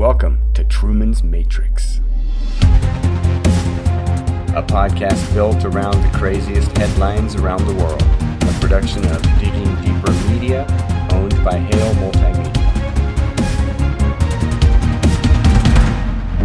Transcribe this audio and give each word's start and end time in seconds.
Welcome 0.00 0.40
to 0.54 0.64
Truman's 0.64 1.22
Matrix, 1.22 2.00
a 4.56 4.64
podcast 4.66 5.34
built 5.34 5.62
around 5.66 6.02
the 6.02 6.10
craziest 6.16 6.74
headlines 6.78 7.34
around 7.34 7.66
the 7.66 7.74
world. 7.74 8.00
A 8.00 8.60
production 8.62 9.04
of 9.08 9.20
Digging 9.38 9.76
Deeper 9.82 10.10
Media, 10.30 10.64
owned 11.12 11.44
by 11.44 11.58
Hale 11.58 11.94
Multimedia. 11.96 12.56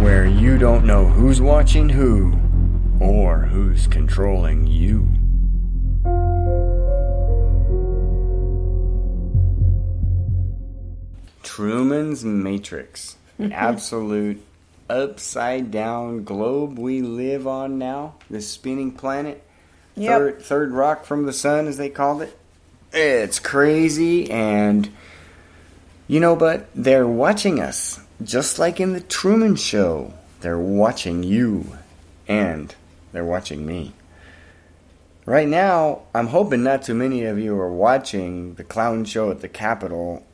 Where 0.02 0.26
you 0.26 0.58
don't 0.58 0.84
know 0.84 1.06
who's 1.06 1.40
watching 1.40 1.88
who, 1.88 2.38
or 3.00 3.38
who's 3.46 3.86
controlling 3.86 4.66
you. 4.66 5.08
Truman's 11.42 12.22
Matrix. 12.22 13.16
Absolute 13.52 14.42
upside 14.88 15.70
down 15.70 16.24
globe 16.24 16.78
we 16.78 17.02
live 17.02 17.46
on 17.46 17.78
now. 17.78 18.14
This 18.30 18.48
spinning 18.48 18.92
planet. 18.92 19.42
Yep. 19.96 20.18
Third, 20.18 20.42
third 20.42 20.72
rock 20.72 21.04
from 21.04 21.26
the 21.26 21.32
sun, 21.32 21.66
as 21.66 21.76
they 21.76 21.88
called 21.88 22.22
it. 22.22 22.38
It's 22.92 23.38
crazy, 23.38 24.30
and 24.30 24.90
you 26.06 26.20
know, 26.20 26.36
but 26.36 26.68
they're 26.74 27.06
watching 27.06 27.60
us. 27.60 28.00
Just 28.22 28.58
like 28.58 28.80
in 28.80 28.92
the 28.92 29.00
Truman 29.00 29.56
Show. 29.56 30.14
They're 30.40 30.58
watching 30.58 31.22
you, 31.22 31.78
and 32.28 32.74
they're 33.12 33.24
watching 33.24 33.66
me. 33.66 33.92
Right 35.24 35.48
now, 35.48 36.02
I'm 36.14 36.28
hoping 36.28 36.62
not 36.62 36.82
too 36.82 36.94
many 36.94 37.24
of 37.24 37.38
you 37.38 37.58
are 37.58 37.72
watching 37.72 38.54
the 38.54 38.64
clown 38.64 39.04
show 39.04 39.30
at 39.30 39.40
the 39.40 39.48
Capitol. 39.48 40.24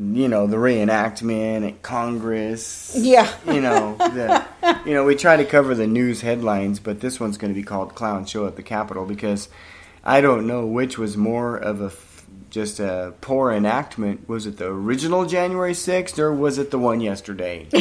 You 0.00 0.28
know, 0.28 0.46
the 0.46 0.56
reenactment 0.56 1.68
at 1.68 1.82
Congress. 1.82 2.96
Yeah. 2.98 3.30
You 3.46 3.60
know, 3.60 3.96
the, 3.98 4.46
you 4.86 4.94
know, 4.94 5.04
we 5.04 5.14
try 5.14 5.36
to 5.36 5.44
cover 5.44 5.74
the 5.74 5.86
news 5.86 6.22
headlines, 6.22 6.80
but 6.80 7.00
this 7.00 7.20
one's 7.20 7.36
going 7.36 7.52
to 7.52 7.54
be 7.54 7.62
called 7.62 7.94
Clown 7.94 8.24
Show 8.24 8.46
at 8.46 8.56
the 8.56 8.62
Capitol 8.62 9.04
because 9.04 9.50
I 10.02 10.22
don't 10.22 10.46
know 10.46 10.64
which 10.64 10.96
was 10.96 11.18
more 11.18 11.54
of 11.54 11.82
a 11.82 11.92
just 12.48 12.80
a 12.80 13.12
poor 13.20 13.52
enactment. 13.52 14.26
Was 14.26 14.46
it 14.46 14.56
the 14.56 14.68
original 14.68 15.26
January 15.26 15.74
6th 15.74 16.18
or 16.18 16.32
was 16.32 16.56
it 16.56 16.70
the 16.70 16.78
one 16.78 17.02
yesterday? 17.02 17.68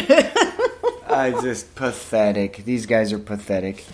I 1.09 1.33
just 1.41 1.73
pathetic. 1.75 2.65
These 2.65 2.85
guys 2.85 3.13
are 3.13 3.19
pathetic. 3.19 3.85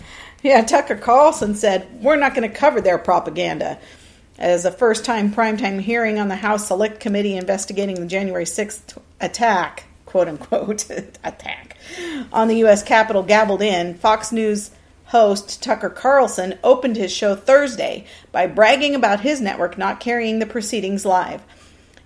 Yeah, 0.42 0.64
Tucker 0.64 0.96
Carlson 0.96 1.54
said, 1.54 2.02
We're 2.02 2.16
not 2.16 2.34
going 2.34 2.50
to 2.50 2.54
cover 2.54 2.80
their 2.80 2.98
propaganda. 2.98 3.78
As 4.38 4.66
a 4.66 4.70
first 4.70 5.06
time 5.06 5.32
primetime 5.32 5.80
hearing 5.80 6.18
on 6.18 6.28
the 6.28 6.36
House 6.36 6.66
Select 6.66 7.00
Committee 7.00 7.36
investigating 7.36 8.00
the 8.00 8.06
January 8.06 8.44
6th 8.44 8.98
attack, 9.18 9.84
quote 10.04 10.28
unquote, 10.28 10.90
attack, 11.24 11.78
on 12.30 12.48
the 12.48 12.58
U.S. 12.58 12.82
Capitol 12.82 13.22
gabbled 13.22 13.62
in, 13.62 13.94
Fox 13.94 14.32
News 14.32 14.72
host 15.06 15.62
Tucker 15.62 15.88
Carlson 15.88 16.58
opened 16.62 16.96
his 16.96 17.10
show 17.10 17.34
Thursday 17.34 18.04
by 18.30 18.46
bragging 18.46 18.94
about 18.94 19.20
his 19.20 19.40
network 19.40 19.78
not 19.78 20.00
carrying 20.00 20.38
the 20.38 20.46
proceedings 20.46 21.06
live. 21.06 21.42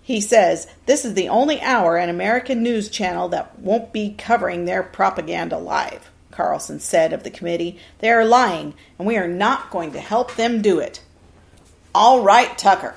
He 0.00 0.20
says, 0.20 0.68
This 0.86 1.04
is 1.04 1.14
the 1.14 1.28
only 1.28 1.60
hour 1.60 1.96
an 1.96 2.10
American 2.10 2.62
news 2.62 2.90
channel 2.90 3.28
that 3.30 3.58
won't 3.58 3.92
be 3.92 4.14
covering 4.16 4.66
their 4.66 4.84
propaganda 4.84 5.58
live. 5.58 6.12
Carlson 6.30 6.78
said 6.78 7.12
of 7.12 7.24
the 7.24 7.30
committee, 7.30 7.78
They 7.98 8.10
are 8.10 8.24
lying, 8.24 8.74
and 8.98 9.08
we 9.08 9.16
are 9.16 9.28
not 9.28 9.70
going 9.70 9.90
to 9.92 10.00
help 10.00 10.36
them 10.36 10.62
do 10.62 10.78
it. 10.78 11.02
All 11.94 12.22
right, 12.22 12.56
Tucker. 12.56 12.94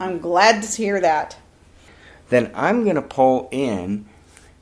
I'm 0.00 0.18
glad 0.18 0.62
to 0.62 0.76
hear 0.76 1.00
that. 1.00 1.36
Then 2.28 2.50
I'm 2.54 2.84
going 2.84 2.96
to 2.96 3.02
pull 3.02 3.48
in 3.50 4.06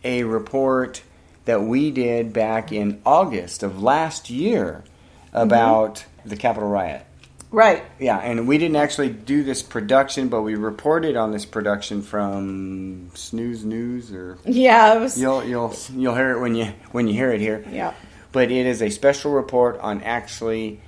a 0.03 0.25
report 0.25 1.03
that 1.45 1.63
we 1.63 1.91
did 1.91 2.33
back 2.33 2.73
in 2.73 3.01
August 3.05 3.63
of 3.63 3.83
last 3.83 4.31
year 4.31 4.85
about 5.33 6.05
the 6.25 6.37
Capitol 6.37 6.69
riot. 6.69 7.05
Right. 7.53 7.83
Yeah, 7.99 8.17
and 8.19 8.47
we 8.47 8.59
didn't 8.59 8.77
actually 8.77 9.09
do 9.11 9.43
this 9.43 9.61
production, 9.63 10.29
but 10.29 10.43
we 10.43 10.55
reported 10.55 11.17
on 11.17 11.33
this 11.33 11.45
production 11.45 12.01
from 12.03 13.11
Snooze 13.15 13.65
News, 13.65 14.13
or 14.13 14.39
Yeah, 14.45 14.95
it 14.97 15.01
was. 15.01 15.21
you'll 15.21 15.43
you'll 15.45 15.75
you'll 15.93 16.15
hear 16.15 16.31
it 16.31 16.41
when 16.41 16.55
you 16.55 16.67
when 16.93 17.09
you 17.09 17.15
hear 17.15 17.33
it 17.33 17.41
here. 17.41 17.65
Yeah. 17.69 17.95
But 18.31 18.53
it 18.53 18.67
is 18.67 18.81
a 18.81 18.91
special 18.91 19.33
report 19.33 19.81
on 19.81 20.01
actually 20.03 20.81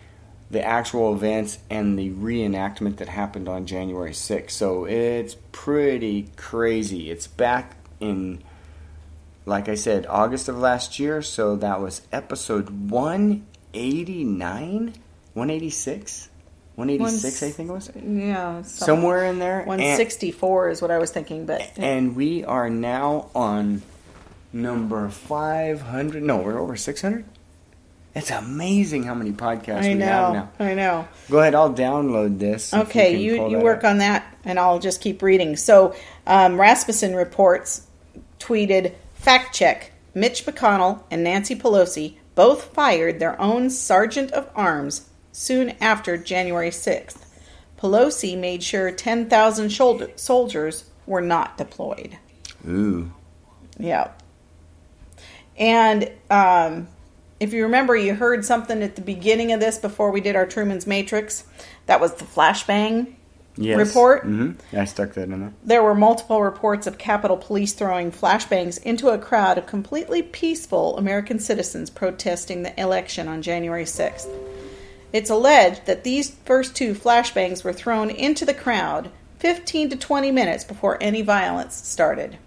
the 0.52 0.64
actual 0.64 1.12
events 1.14 1.58
and 1.70 1.98
the 1.98 2.10
reenactment 2.10 2.98
that 2.98 3.08
happened 3.08 3.48
on 3.48 3.64
January 3.66 4.12
6th. 4.12 4.50
So 4.50 4.84
it's 4.84 5.34
pretty 5.50 6.28
crazy. 6.36 7.10
It's 7.10 7.26
back 7.26 7.74
in, 8.00 8.42
like 9.46 9.68
I 9.70 9.74
said, 9.74 10.06
August 10.08 10.48
of 10.48 10.58
last 10.58 10.98
year. 11.00 11.22
So 11.22 11.56
that 11.56 11.80
was 11.80 12.02
episode 12.12 12.90
189, 12.90 14.92
186, 15.34 16.28
186, 16.74 17.42
I 17.42 17.50
think 17.50 17.70
it 17.70 17.72
was. 17.72 17.90
Yeah. 17.96 18.62
some- 18.62 18.86
Somewhere 18.86 19.24
in 19.24 19.38
there. 19.38 19.60
And- 19.60 19.68
164 19.68 20.68
is 20.70 20.82
what 20.82 20.90
I 20.90 20.98
was 20.98 21.10
thinking, 21.10 21.46
but. 21.46 21.62
and 21.76 22.14
we 22.14 22.44
are 22.44 22.68
now 22.68 23.30
on 23.34 23.82
number 24.52 25.08
500. 25.08 26.22
No, 26.22 26.38
we're 26.38 26.58
over 26.58 26.76
600. 26.76 27.24
It's 28.14 28.30
amazing 28.30 29.04
how 29.04 29.14
many 29.14 29.32
podcasts 29.32 29.84
I 29.84 29.94
we 29.94 30.00
have 30.00 30.32
know. 30.32 30.32
now. 30.32 30.50
I 30.58 30.74
know. 30.74 31.08
Go 31.30 31.38
ahead, 31.38 31.54
I'll 31.54 31.72
download 31.72 32.38
this. 32.38 32.74
Okay, 32.74 33.12
can 33.12 33.20
you, 33.20 33.48
you 33.48 33.58
work 33.58 33.84
up. 33.84 33.90
on 33.90 33.98
that, 33.98 34.36
and 34.44 34.58
I'll 34.58 34.78
just 34.78 35.00
keep 35.00 35.22
reading. 35.22 35.56
So, 35.56 35.94
um, 36.26 36.60
Rasmussen 36.60 37.14
reports 37.14 37.86
tweeted 38.38 38.94
fact 39.14 39.54
check 39.54 39.92
Mitch 40.14 40.44
McConnell 40.44 41.02
and 41.10 41.24
Nancy 41.24 41.56
Pelosi 41.56 42.16
both 42.34 42.64
fired 42.74 43.18
their 43.18 43.40
own 43.40 43.70
sergeant 43.70 44.30
of 44.32 44.50
arms 44.54 45.08
soon 45.32 45.70
after 45.80 46.16
January 46.16 46.70
6th. 46.70 47.24
Pelosi 47.78 48.38
made 48.38 48.62
sure 48.62 48.90
10,000 48.90 49.70
shoulder- 49.70 50.10
soldiers 50.16 50.84
were 51.06 51.20
not 51.20 51.56
deployed. 51.56 52.18
Ooh. 52.68 53.10
Yeah. 53.78 54.10
And 55.56 56.10
um, 56.30 56.88
if 57.42 57.52
you 57.52 57.64
remember, 57.64 57.96
you 57.96 58.14
heard 58.14 58.44
something 58.44 58.82
at 58.82 58.94
the 58.94 59.02
beginning 59.02 59.50
of 59.52 59.58
this 59.58 59.76
before 59.76 60.12
we 60.12 60.20
did 60.20 60.36
our 60.36 60.46
Truman's 60.46 60.86
Matrix. 60.86 61.44
That 61.86 62.00
was 62.00 62.14
the 62.14 62.24
flashbang 62.24 63.14
Yes. 63.56 63.76
report. 63.76 64.22
hmm 64.22 64.52
I 64.72 64.84
stuck 64.86 65.12
that 65.14 65.24
in 65.28 65.40
there. 65.40 65.52
There 65.64 65.82
were 65.82 65.94
multiple 65.94 66.40
reports 66.42 66.86
of 66.86 66.96
Capitol 66.96 67.36
Police 67.36 67.72
throwing 67.74 68.10
flashbangs 68.10 68.82
into 68.82 69.08
a 69.10 69.18
crowd 69.18 69.58
of 69.58 69.66
completely 69.66 70.22
peaceful 70.22 70.96
American 70.96 71.38
citizens 71.38 71.90
protesting 71.90 72.62
the 72.62 72.80
election 72.80 73.28
on 73.28 73.42
January 73.42 73.84
6th. 73.84 74.28
It's 75.12 75.28
alleged 75.28 75.84
that 75.84 76.04
these 76.04 76.30
first 76.46 76.74
two 76.74 76.94
flashbangs 76.94 77.62
were 77.62 77.74
thrown 77.74 78.08
into 78.08 78.46
the 78.46 78.54
crowd 78.54 79.10
15 79.40 79.90
to 79.90 79.96
20 79.96 80.30
minutes 80.30 80.64
before 80.64 80.96
any 81.02 81.20
violence 81.20 81.74
started. 81.74 82.38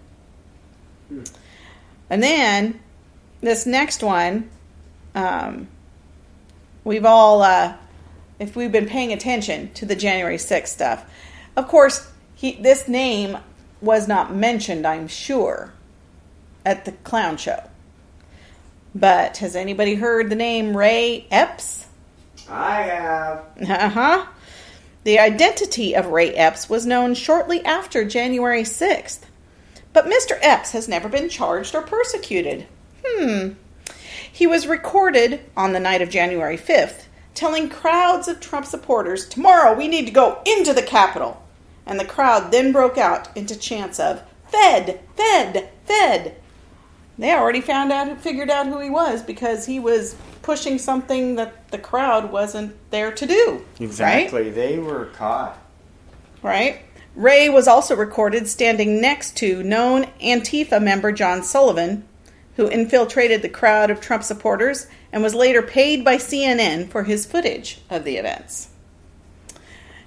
And 2.10 2.22
then 2.22 2.80
this 3.42 3.66
next 3.66 4.02
one, 4.02 4.50
um, 5.16 5.68
we've 6.84 7.04
all, 7.04 7.42
uh, 7.42 7.74
if 8.38 8.54
we've 8.54 8.70
been 8.70 8.86
paying 8.86 9.12
attention 9.12 9.72
to 9.72 9.86
the 9.86 9.96
January 9.96 10.36
6th 10.36 10.68
stuff, 10.68 11.04
of 11.56 11.66
course, 11.66 12.08
he, 12.34 12.52
this 12.52 12.86
name 12.86 13.38
was 13.80 14.06
not 14.06 14.34
mentioned, 14.34 14.86
I'm 14.86 15.08
sure, 15.08 15.72
at 16.64 16.84
the 16.84 16.92
clown 16.92 17.38
show. 17.38 17.62
But 18.94 19.38
has 19.38 19.56
anybody 19.56 19.94
heard 19.94 20.30
the 20.30 20.36
name 20.36 20.76
Ray 20.76 21.26
Epps? 21.30 21.86
I 22.48 22.82
have. 22.82 23.44
Uh 23.68 23.88
huh. 23.88 24.26
The 25.04 25.18
identity 25.18 25.94
of 25.94 26.06
Ray 26.06 26.34
Epps 26.34 26.68
was 26.68 26.84
known 26.84 27.14
shortly 27.14 27.64
after 27.64 28.04
January 28.04 28.62
6th. 28.62 29.20
But 29.92 30.06
Mr. 30.06 30.38
Epps 30.42 30.72
has 30.72 30.88
never 30.88 31.08
been 31.08 31.28
charged 31.28 31.74
or 31.74 31.82
persecuted. 31.82 32.66
Hmm. 33.04 33.50
He 34.36 34.46
was 34.46 34.66
recorded 34.66 35.40
on 35.56 35.72
the 35.72 35.80
night 35.80 36.02
of 36.02 36.10
January 36.10 36.58
5th 36.58 37.06
telling 37.34 37.70
crowds 37.70 38.28
of 38.28 38.38
Trump 38.38 38.66
supporters, 38.66 39.26
Tomorrow 39.26 39.74
we 39.74 39.88
need 39.88 40.04
to 40.04 40.12
go 40.12 40.42
into 40.44 40.74
the 40.74 40.82
Capitol. 40.82 41.42
And 41.86 41.98
the 41.98 42.04
crowd 42.04 42.52
then 42.52 42.70
broke 42.70 42.98
out 42.98 43.34
into 43.34 43.58
chants 43.58 43.98
of, 43.98 44.22
Fed, 44.48 45.00
Fed, 45.16 45.70
Fed. 45.86 46.36
They 47.16 47.32
already 47.32 47.62
found 47.62 47.90
out, 47.92 48.20
figured 48.20 48.50
out 48.50 48.66
who 48.66 48.78
he 48.78 48.90
was 48.90 49.22
because 49.22 49.64
he 49.64 49.80
was 49.80 50.16
pushing 50.42 50.78
something 50.78 51.36
that 51.36 51.70
the 51.70 51.78
crowd 51.78 52.30
wasn't 52.30 52.76
there 52.90 53.12
to 53.12 53.26
do. 53.26 53.64
Right? 53.80 53.80
Exactly. 53.80 54.50
They 54.50 54.78
were 54.78 55.06
caught. 55.14 55.56
right? 56.42 56.82
Ray 57.14 57.48
was 57.48 57.66
also 57.66 57.96
recorded 57.96 58.48
standing 58.48 59.00
next 59.00 59.34
to 59.38 59.62
known 59.62 60.04
Antifa 60.20 60.82
member 60.82 61.10
John 61.10 61.42
Sullivan, 61.42 62.06
who 62.56 62.68
infiltrated 62.68 63.42
the 63.42 63.48
crowd 63.48 63.90
of 63.90 64.00
Trump 64.00 64.22
supporters 64.22 64.86
and 65.12 65.22
was 65.22 65.34
later 65.34 65.62
paid 65.62 66.04
by 66.04 66.16
CNN 66.16 66.88
for 66.88 67.04
his 67.04 67.26
footage 67.26 67.78
of 67.90 68.04
the 68.04 68.16
events. 68.16 68.68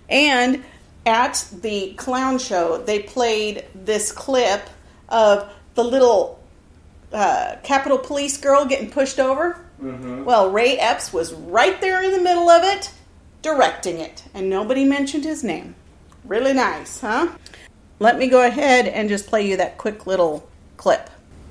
And 0.09 0.63
at 1.05 1.47
the 1.61 1.93
clown 1.93 2.39
show, 2.39 2.77
they 2.79 2.99
played 2.99 3.65
this 3.73 4.11
clip 4.11 4.67
of 5.07 5.51
the 5.75 5.83
little 5.83 6.39
uh, 7.13 7.55
Capitol 7.63 7.97
Police 7.97 8.37
girl 8.37 8.65
getting 8.65 8.89
pushed 8.89 9.19
over? 9.19 9.59
Well, 10.25 10.51
Ray 10.51 10.77
Epps 10.77 11.13
was 11.13 11.33
right 11.33 11.79
there 11.79 12.03
in 12.03 12.11
the 12.11 12.21
middle 12.21 12.49
of 12.49 12.63
it, 12.63 12.91
directing 13.41 13.97
it, 13.97 14.23
and 14.33 14.49
nobody 14.49 14.83
mentioned 14.83 15.23
his 15.23 15.43
name. 15.43 15.75
Really 16.25 16.53
nice, 16.53 16.99
huh? 16.99 17.29
Let 17.99 18.17
me 18.17 18.27
go 18.27 18.45
ahead 18.45 18.87
and 18.87 19.09
just 19.09 19.27
play 19.27 19.47
you 19.47 19.57
that 19.57 19.77
quick 19.77 20.05
little 20.05 20.47
clip 20.77 21.09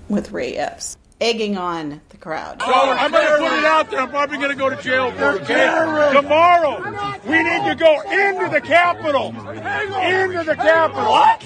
with 0.08 0.32
Ray 0.32 0.54
Epps, 0.56 0.96
egging 1.20 1.56
on 1.58 2.00
the 2.08 2.16
crowd. 2.16 2.60
So 2.60 2.72
I'm 2.72 3.10
going 3.10 3.26
to 3.26 3.36
put 3.38 3.58
it 3.58 3.64
out 3.64 3.90
there. 3.90 4.00
I'm 4.00 4.10
probably 4.10 4.38
going 4.38 4.50
to 4.50 4.56
go 4.56 4.70
to 4.70 4.76
jail 4.82 5.10
for. 5.12 5.38
Tomorrow, 6.12 6.80
we 7.26 7.42
need 7.42 7.64
to 7.68 7.74
go 7.74 8.00
into 8.02 8.48
the 8.50 8.60
Capitol. 8.60 9.28
Into 9.28 10.44
the 10.44 10.54
Capitol. 10.54 11.04
What? 11.04 11.42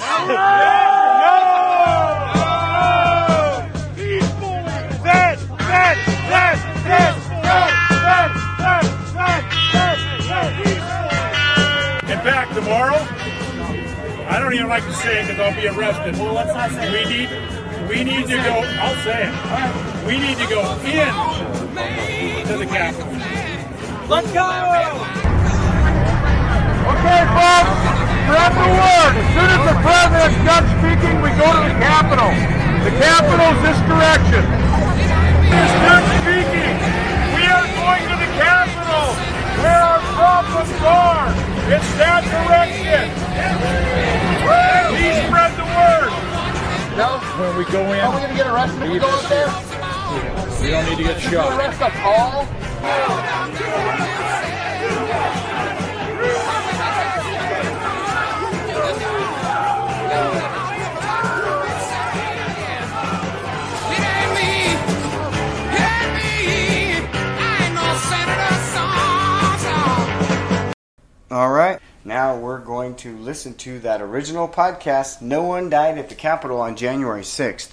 In 12.12 12.18
fact, 12.28 12.54
tomorrow, 12.54 12.98
I 14.28 14.38
don't 14.38 14.54
even 14.54 14.68
like 14.68 14.84
to 14.84 14.92
say 14.92 15.22
it 15.22 15.26
because 15.26 15.40
I'll 15.40 15.60
be 15.60 15.66
arrested. 15.66 16.14
Well, 16.14 16.34
let's 16.34 16.54
not 16.54 16.70
say 16.70 16.88
we 16.90 17.04
need 17.10 17.28
we 17.88 18.04
need 18.04 18.26
to 18.26 18.36
go, 18.36 18.62
I'll 18.80 18.96
say 19.04 19.28
it. 19.28 19.34
We 20.06 20.18
need 20.18 20.36
to 20.38 20.46
go 20.48 20.62
in 20.82 21.12
to 22.46 22.56
the 22.58 22.66
Capitol. 22.66 23.12
Let's 24.08 24.32
go! 24.32 24.48
Okay, 26.82 27.22
folks, 27.32 27.74
spread 28.26 28.52
the 28.58 28.68
word. 28.74 29.14
As 29.14 29.28
soon 29.34 29.50
as 29.54 29.62
the 29.70 29.76
president's 29.82 30.40
done 30.42 30.66
speaking, 30.78 31.14
we 31.22 31.30
go 31.38 31.46
to 31.46 31.62
the 31.70 31.76
Capitol. 31.78 32.30
The 32.82 32.92
Capitol's 32.98 33.60
this 33.62 33.78
direction. 33.86 34.42
He's 35.46 35.74
done 35.86 36.04
speaking. 36.20 36.74
We 37.38 37.46
are 37.46 37.66
going 37.78 38.02
to 38.10 38.16
the 38.18 38.30
Capitol, 38.34 39.14
where 39.62 39.82
our 39.82 40.02
problems 40.18 40.74
are. 40.82 41.30
It's 41.70 41.90
that 42.02 42.26
direction. 42.26 43.06
Please 44.90 45.18
spread 45.26 45.50
the 45.50 45.51
word. 45.51 45.51
No? 46.96 47.18
When 47.40 47.56
we 47.56 47.64
go 47.72 47.80
in, 47.92 48.00
Are 48.00 48.14
we 48.14 48.20
gonna 48.20 48.34
get 48.34 48.46
arrested 48.46 48.82
if 48.82 48.90
we 48.92 48.98
go 48.98 49.08
up 49.08 49.28
there? 49.28 49.48
we 50.60 50.70
don't 50.70 50.84
need 50.88 50.98
to 50.98 51.04
get 51.04 51.20
shot. 51.20 51.58
Arrest 51.58 51.80
us 51.80 51.92
all? 52.04 52.46
Going 72.82 72.94
to 72.96 73.16
listen 73.18 73.54
to 73.54 73.78
that 73.78 74.02
original 74.02 74.48
podcast, 74.48 75.22
No 75.22 75.44
One 75.44 75.70
Died 75.70 75.98
at 75.98 76.08
the 76.08 76.16
Capitol 76.16 76.60
on 76.60 76.74
January 76.74 77.22
6th. 77.22 77.68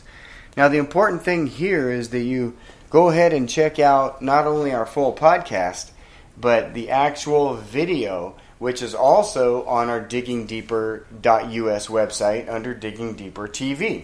Now, 0.55 0.67
the 0.67 0.77
important 0.77 1.23
thing 1.23 1.47
here 1.47 1.89
is 1.89 2.09
that 2.09 2.19
you 2.19 2.55
go 2.91 3.09
ahead 3.09 3.33
and 3.33 3.49
check 3.49 3.79
out 3.79 4.21
not 4.21 4.45
only 4.45 4.71
our 4.71 4.85
full 4.85 5.11
podcast, 5.11 5.89
but 6.37 6.75
the 6.75 6.91
actual 6.91 7.55
video, 7.55 8.35
which 8.59 8.83
is 8.83 8.93
also 8.93 9.65
on 9.65 9.89
our 9.89 9.99
diggingdeeper.us 9.99 11.87
website 11.87 12.47
under 12.47 12.75
Digging 12.75 13.15
Deeper 13.15 13.47
TV. 13.47 14.03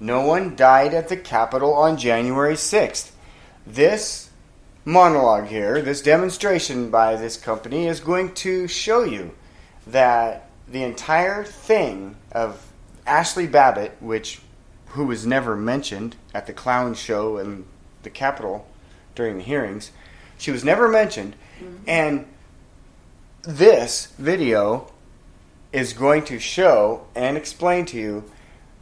No 0.00 0.22
one 0.22 0.56
died 0.56 0.94
at 0.94 1.08
the 1.08 1.18
Capitol 1.18 1.74
on 1.74 1.98
January 1.98 2.54
6th. 2.54 3.10
This 3.66 4.30
monologue 4.86 5.48
here, 5.48 5.82
this 5.82 6.00
demonstration 6.00 6.90
by 6.90 7.16
this 7.16 7.36
company, 7.36 7.86
is 7.86 8.00
going 8.00 8.32
to 8.36 8.66
show 8.66 9.04
you 9.04 9.32
that 9.92 10.50
the 10.68 10.82
entire 10.82 11.44
thing 11.44 12.16
of 12.32 12.66
Ashley 13.06 13.46
Babbitt, 13.46 13.96
which 14.00 14.40
who 14.88 15.06
was 15.06 15.26
never 15.26 15.56
mentioned 15.56 16.16
at 16.34 16.46
the 16.46 16.52
clown 16.52 16.94
show 16.94 17.38
in 17.38 17.64
the 18.02 18.10
Capitol 18.10 18.66
during 19.14 19.38
the 19.38 19.44
hearings, 19.44 19.92
she 20.38 20.50
was 20.50 20.64
never 20.64 20.88
mentioned, 20.88 21.34
mm-hmm. 21.60 21.76
and 21.86 22.26
this 23.42 24.12
video 24.18 24.90
is 25.72 25.92
going 25.92 26.24
to 26.24 26.38
show 26.38 27.06
and 27.14 27.36
explain 27.36 27.86
to 27.86 27.96
you 27.96 28.24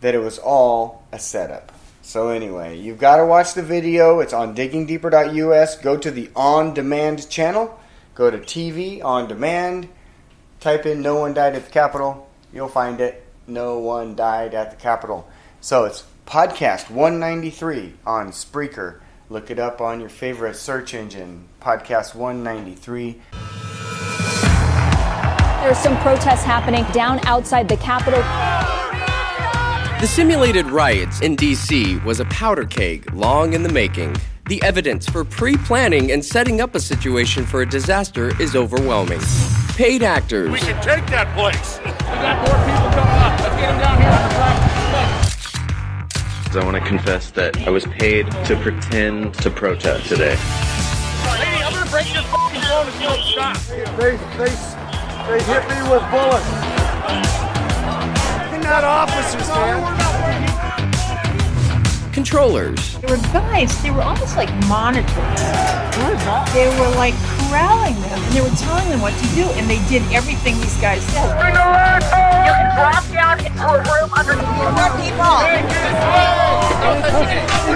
that 0.00 0.14
it 0.14 0.18
was 0.18 0.38
all 0.38 1.06
a 1.12 1.18
setup. 1.18 1.72
So 2.02 2.28
anyway, 2.28 2.78
you've 2.78 2.98
got 2.98 3.16
to 3.16 3.26
watch 3.26 3.52
the 3.52 3.62
video. 3.62 4.20
It's 4.20 4.32
on 4.32 4.56
diggingdeeper.us. 4.56 5.76
Go 5.76 5.96
to 5.98 6.10
the 6.10 6.30
on 6.34 6.72
demand 6.72 7.28
channel. 7.28 7.78
Go 8.14 8.30
to 8.30 8.38
TV 8.38 9.04
on 9.04 9.28
demand. 9.28 9.88
Type 10.60 10.86
in 10.86 11.02
no 11.02 11.20
one 11.20 11.34
died 11.34 11.54
at 11.54 11.64
the 11.66 11.70
Capitol. 11.70 12.28
You'll 12.52 12.68
find 12.68 13.00
it. 13.00 13.24
No 13.46 13.78
one 13.78 14.16
died 14.16 14.54
at 14.54 14.72
the 14.72 14.76
Capitol. 14.76 15.28
So 15.60 15.84
it's 15.84 16.04
podcast 16.26 16.90
193 16.90 17.94
on 18.04 18.32
Spreaker. 18.32 19.00
Look 19.30 19.52
it 19.52 19.60
up 19.60 19.80
on 19.80 20.00
your 20.00 20.08
favorite 20.08 20.56
search 20.56 20.94
engine. 20.94 21.48
Podcast 21.60 22.16
193. 22.16 23.20
There's 25.62 25.78
some 25.78 25.96
protests 25.98 26.44
happening 26.44 26.84
down 26.92 27.24
outside 27.24 27.68
the 27.68 27.76
Capitol. 27.76 28.20
The 30.00 30.06
simulated 30.08 30.66
riots 30.66 31.20
in 31.20 31.36
D.C. 31.36 31.98
was 31.98 32.18
a 32.18 32.24
powder 32.26 32.64
keg 32.64 33.12
long 33.12 33.52
in 33.52 33.62
the 33.62 33.68
making. 33.68 34.16
The 34.48 34.60
evidence 34.62 35.08
for 35.08 35.24
pre 35.24 35.56
planning 35.56 36.10
and 36.10 36.24
setting 36.24 36.60
up 36.60 36.74
a 36.74 36.80
situation 36.80 37.46
for 37.46 37.62
a 37.62 37.66
disaster 37.66 38.40
is 38.42 38.56
overwhelming. 38.56 39.20
Paid 39.78 40.02
actors, 40.02 40.50
We 40.50 40.58
can 40.58 40.74
take 40.82 41.06
that 41.06 41.30
place. 41.38 41.78
We 41.86 41.92
got 42.18 42.34
more 42.42 42.58
people 42.66 42.90
coming 42.98 43.22
up. 43.22 43.38
Let's 43.38 43.54
get 43.54 43.70
them 43.70 43.78
down 43.78 44.02
here 44.02 44.10
on 44.10 44.26
the 44.26 44.34
platform. 44.34 45.06
I 46.50 46.58
want 46.64 46.74
to 46.82 46.86
confess 46.88 47.30
that 47.30 47.56
I 47.62 47.70
was 47.70 47.86
paid 47.86 48.26
to 48.46 48.56
pretend 48.56 49.34
to 49.34 49.50
protest 49.50 50.08
today. 50.08 50.36
Lady, 51.30 51.62
I'm 51.62 51.72
gonna 51.72 51.88
break 51.92 52.12
your 52.12 52.24
fucking 52.24 52.60
phone 52.62 52.88
if 52.88 52.94
you 52.98 53.06
don't 53.06 53.22
stop. 53.22 53.56
They, 53.70 53.84
they, 54.34 54.50
they 55.30 55.38
hit 55.46 55.62
me 55.70 55.78
with 55.86 56.02
bullets. 56.10 56.50
They're 58.50 58.58
not 58.58 58.82
officers, 58.82 59.46
man. 59.46 59.78
controllers, 62.12 62.98
They 62.98 63.06
were 63.14 63.22
guys, 63.30 63.80
they 63.80 63.92
were 63.92 64.02
almost 64.02 64.36
like 64.36 64.52
monitors. 64.66 65.06
They 66.52 66.66
were 66.66 66.90
like 66.96 67.14
corralling 67.48 67.94
them 68.02 68.20
and 68.20 68.32
they 68.32 68.40
were 68.40 68.54
telling 68.56 68.88
them 68.90 69.00
what 69.00 69.14
to 69.14 69.26
do 69.34 69.44
and 69.56 69.68
they 69.68 69.80
did 69.88 70.02
everything 70.12 70.54
these 70.60 70.76
guys 70.80 71.02
said. 71.16 71.24
You 71.24 72.52
can 72.52 72.68
drop 72.76 73.04
down 73.10 73.40
into 73.40 73.64
a 73.64 73.78
room 73.80 74.10
underneath 74.12 74.68
more 74.76 74.92
people. 75.00 75.34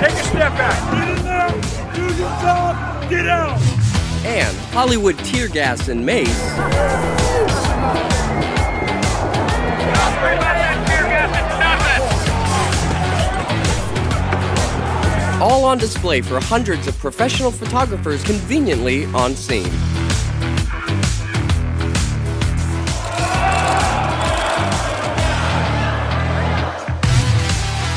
Take 0.01 0.13
a 0.13 0.25
step 0.25 0.53
back. 0.57 0.77
Get 0.93 1.09
in 1.09 1.25
there. 1.25 1.51
Do 1.95 2.05
your 2.17 2.33
job. 2.41 2.77
Get 3.09 3.27
out. 3.27 3.61
and 4.25 4.57
Hollywood 4.73 5.19
tear 5.19 5.49
gas 5.49 5.89
and 5.89 6.05
mace, 6.07 6.29
all 15.43 15.65
on 15.65 15.77
display 15.77 16.21
for 16.21 16.39
hundreds 16.39 16.87
of 16.87 16.97
professional 17.01 17.51
photographers 17.51 18.23
conveniently 18.23 19.07
on 19.07 19.35
scene. 19.35 19.67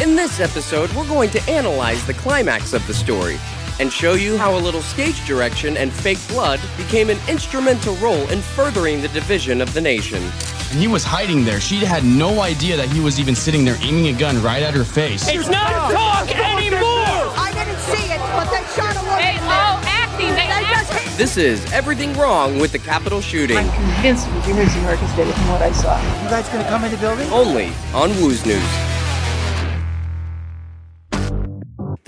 In 0.02 0.16
this 0.16 0.40
episode, 0.40 0.92
we're 0.94 1.08
going 1.08 1.30
to 1.30 1.42
analyze 1.48 2.04
the 2.08 2.16
climax 2.16 2.74
of 2.74 2.86
the 2.88 2.96
story 2.96 3.38
and 3.80 3.94
show 3.94 4.14
you 4.14 4.38
how 4.38 4.58
a 4.58 4.60
little 4.60 4.82
stage 4.82 5.24
direction 5.28 5.78
and 5.78 5.94
fake 5.94 6.18
blood 6.30 6.60
became 6.78 7.12
an 7.12 7.20
instrumental 7.30 7.94
role 7.98 8.28
in 8.30 8.42
furthering 8.42 9.02
the 9.02 9.10
division 9.10 9.62
of 9.62 9.72
the 9.76 9.82
nation. 9.82 10.24
And 10.72 10.80
he 10.80 10.88
was 10.88 11.04
hiding 11.04 11.46
there. 11.46 11.60
She 11.60 11.86
had 11.86 12.04
no 12.04 12.40
idea 12.42 12.76
that 12.76 12.90
he 12.90 13.00
was 13.00 13.20
even 13.20 13.36
sitting 13.36 13.64
there 13.66 13.78
aiming 13.82 14.08
a 14.08 14.18
gun 14.18 14.42
right 14.42 14.64
at 14.64 14.74
her 14.74 14.84
face. 14.84 15.28
It's 15.28 15.48
not 15.48 15.92
talk 15.92 16.36
anymore. 16.36 16.85
But 18.36 18.50
they 18.52 18.64
shot 18.76 18.96
a 18.96 19.04
woman. 19.04 19.20
They 19.24 19.38
all 19.48 19.80
acting. 19.88 20.36
They 20.36 20.48
just. 20.70 21.18
This 21.18 21.38
is 21.38 21.64
Everything 21.72 22.14
Wrong 22.14 22.60
with 22.60 22.72
the 22.72 22.80
Capitol 22.80 23.22
Shooting, 23.22 23.58
I'm 23.58 23.72
convinced 23.72 24.28
it 24.28 24.34
was 24.34 24.46
the 24.46 24.52
Emergency 24.52 24.80
Americans 24.80 25.14
did 25.16 25.28
it 25.28 25.34
from 25.34 25.48
what 25.50 25.62
I 25.62 25.72
saw. 25.72 25.96
You 26.24 26.30
guys 26.30 26.48
gonna 26.50 26.68
come 26.68 26.84
in 26.84 26.92
the 26.92 26.98
building? 26.98 27.30
only 27.32 27.72
on 27.94 28.10
Woo's 28.22 28.46
News. 28.46 28.85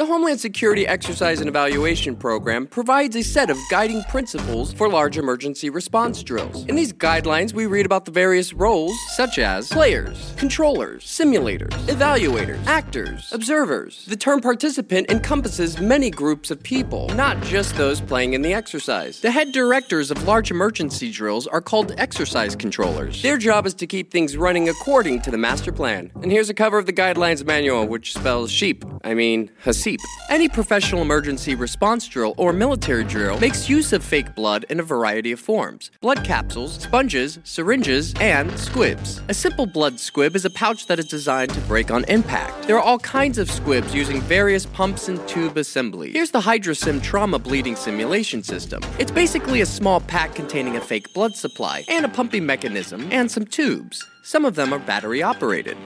Homeland 0.08 0.40
Security 0.40 0.88
Exercise 0.88 1.42
and 1.42 1.50
Evaluation 1.50 2.16
Program 2.16 2.66
provides 2.66 3.14
a 3.18 3.22
set 3.22 3.50
of 3.50 3.58
guiding 3.70 4.02
principles 4.04 4.72
for 4.72 4.88
large 4.88 5.18
emergency 5.18 5.70
response 5.70 6.24
drills. 6.24 6.66
In 6.68 6.78
these 6.78 6.94
guidelines, 6.94 7.52
we 7.52 7.66
read 7.66 7.86
about 7.86 8.06
the 8.06 8.12
various 8.12 8.54
roles, 8.54 8.98
such 9.18 9.38
as 9.38 9.68
players, 9.68 10.34
controllers, 10.38 11.04
simulators, 11.04 11.72
evaluators, 11.88 12.66
actors, 12.66 13.30
observers. 13.34 14.06
The 14.06 14.16
term 14.16 14.40
participant 14.40 15.12
encompasses 15.12 15.82
many 15.82 16.10
groups 16.10 16.52
of 16.52 16.64
people, 16.64 17.10
not 17.10 17.42
just 17.44 17.76
those 17.76 18.00
playing 18.00 18.34
in 18.34 18.42
the 18.42 18.54
exercise. 18.54 19.20
The 19.20 19.32
head 19.32 19.52
directors 19.52 20.10
of 20.10 20.24
large 20.24 20.52
emergency 20.52 21.12
drills 21.12 21.48
are 21.48 21.60
called 21.60 21.94
exercise 21.98 22.56
controllers. 22.56 23.22
Their 23.22 23.38
job 23.38 23.66
is 23.66 23.74
to 23.74 23.86
keep 23.86 24.10
things 24.10 24.38
running 24.38 24.70
according 24.70 25.22
to 25.24 25.32
the 25.32 25.38
master 25.38 25.74
plan. 25.74 26.12
And 26.22 26.32
here's 26.32 26.50
a 26.50 26.54
cover 26.54 26.78
of 26.78 26.86
the 26.86 26.94
guidelines 26.94 27.46
manual, 27.46 27.86
which 27.86 28.14
spells 28.14 28.50
sheep. 28.50 28.86
I 29.04 29.14
mean, 29.14 29.52
HSEEP. 29.66 29.97
Any 30.30 30.50
professional 30.50 31.02
emergency 31.02 31.56
response 31.56 32.08
drill 32.08 32.34
or 32.38 32.54
military 32.54 33.04
drill 33.04 33.40
makes 33.40 33.70
use 33.70 33.94
of 33.94 34.04
fake 34.04 34.36
blood 34.36 34.66
in 34.70 34.80
a 34.80 34.84
variety 34.84 35.32
of 35.32 35.40
forms 35.40 35.92
blood 36.02 36.24
capsules, 36.24 36.76
sponges, 36.76 37.40
syringes, 37.44 38.14
and 38.20 38.52
squibs. 38.60 39.22
A 39.30 39.34
simple 39.34 39.66
blood 39.66 40.00
squib 40.00 40.36
is 40.36 40.46
a 40.46 40.50
pouch 40.50 40.88
that 40.88 41.00
is 41.00 41.08
designed 41.08 41.54
to 41.54 41.62
break 41.62 41.92
on 41.92 42.04
impact. 42.06 42.68
There 42.68 42.78
are 42.78 42.84
all 42.84 43.00
kinds 43.00 43.38
of 43.38 43.50
squibs 43.50 43.94
using 43.94 44.22
various 44.22 44.66
pumps 44.66 45.08
and 45.08 45.26
tube 45.28 45.58
assemblies. 45.58 46.14
Here's 46.14 46.32
the 46.32 46.42
HydroSim 46.42 47.02
trauma 47.02 47.40
bleeding 47.40 47.76
simulation 47.76 48.44
system. 48.44 48.82
It's 49.00 49.12
basically 49.12 49.62
a 49.62 49.66
small 49.66 50.02
pack 50.02 50.36
containing 50.36 50.76
a 50.76 50.82
fake 50.82 51.14
blood 51.14 51.36
supply 51.36 51.86
and 51.88 52.06
a 52.06 52.10
pumping 52.10 52.46
mechanism 52.46 53.08
and 53.12 53.32
some 53.32 53.46
tubes. 53.46 54.06
Some 54.24 54.44
of 54.44 54.56
them 54.56 54.74
are 54.74 54.80
battery 54.80 55.24
operated. 55.24 55.78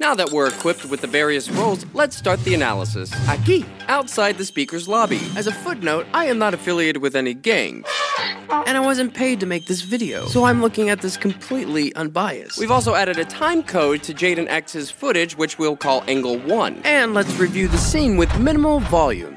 Now 0.00 0.14
that 0.14 0.30
we're 0.30 0.48
equipped 0.48 0.86
with 0.86 1.02
the 1.02 1.06
various 1.06 1.50
roles, 1.50 1.84
let's 1.92 2.16
start 2.16 2.42
the 2.44 2.54
analysis. 2.54 3.10
Aquí, 3.26 3.66
outside 3.86 4.38
the 4.38 4.46
speaker's 4.46 4.88
lobby. 4.88 5.20
As 5.36 5.46
a 5.46 5.52
footnote, 5.52 6.06
I 6.14 6.24
am 6.24 6.38
not 6.38 6.54
affiliated 6.54 7.02
with 7.02 7.14
any 7.14 7.34
gangs. 7.34 7.86
And 8.48 8.78
I 8.78 8.80
wasn't 8.80 9.12
paid 9.12 9.40
to 9.40 9.46
make 9.46 9.66
this 9.66 9.82
video, 9.82 10.24
so 10.24 10.44
I'm 10.44 10.62
looking 10.62 10.88
at 10.88 11.02
this 11.02 11.18
completely 11.18 11.94
unbiased. 11.96 12.58
We've 12.58 12.70
also 12.70 12.94
added 12.94 13.18
a 13.18 13.26
time 13.26 13.62
code 13.62 14.02
to 14.04 14.14
Jaden 14.14 14.48
X's 14.48 14.90
footage, 14.90 15.36
which 15.36 15.58
we'll 15.58 15.76
call 15.76 16.02
Angle 16.08 16.38
1. 16.38 16.80
And 16.84 17.12
let's 17.12 17.34
review 17.34 17.68
the 17.68 17.76
scene 17.76 18.16
with 18.16 18.34
minimal 18.38 18.80
volume. 18.80 19.36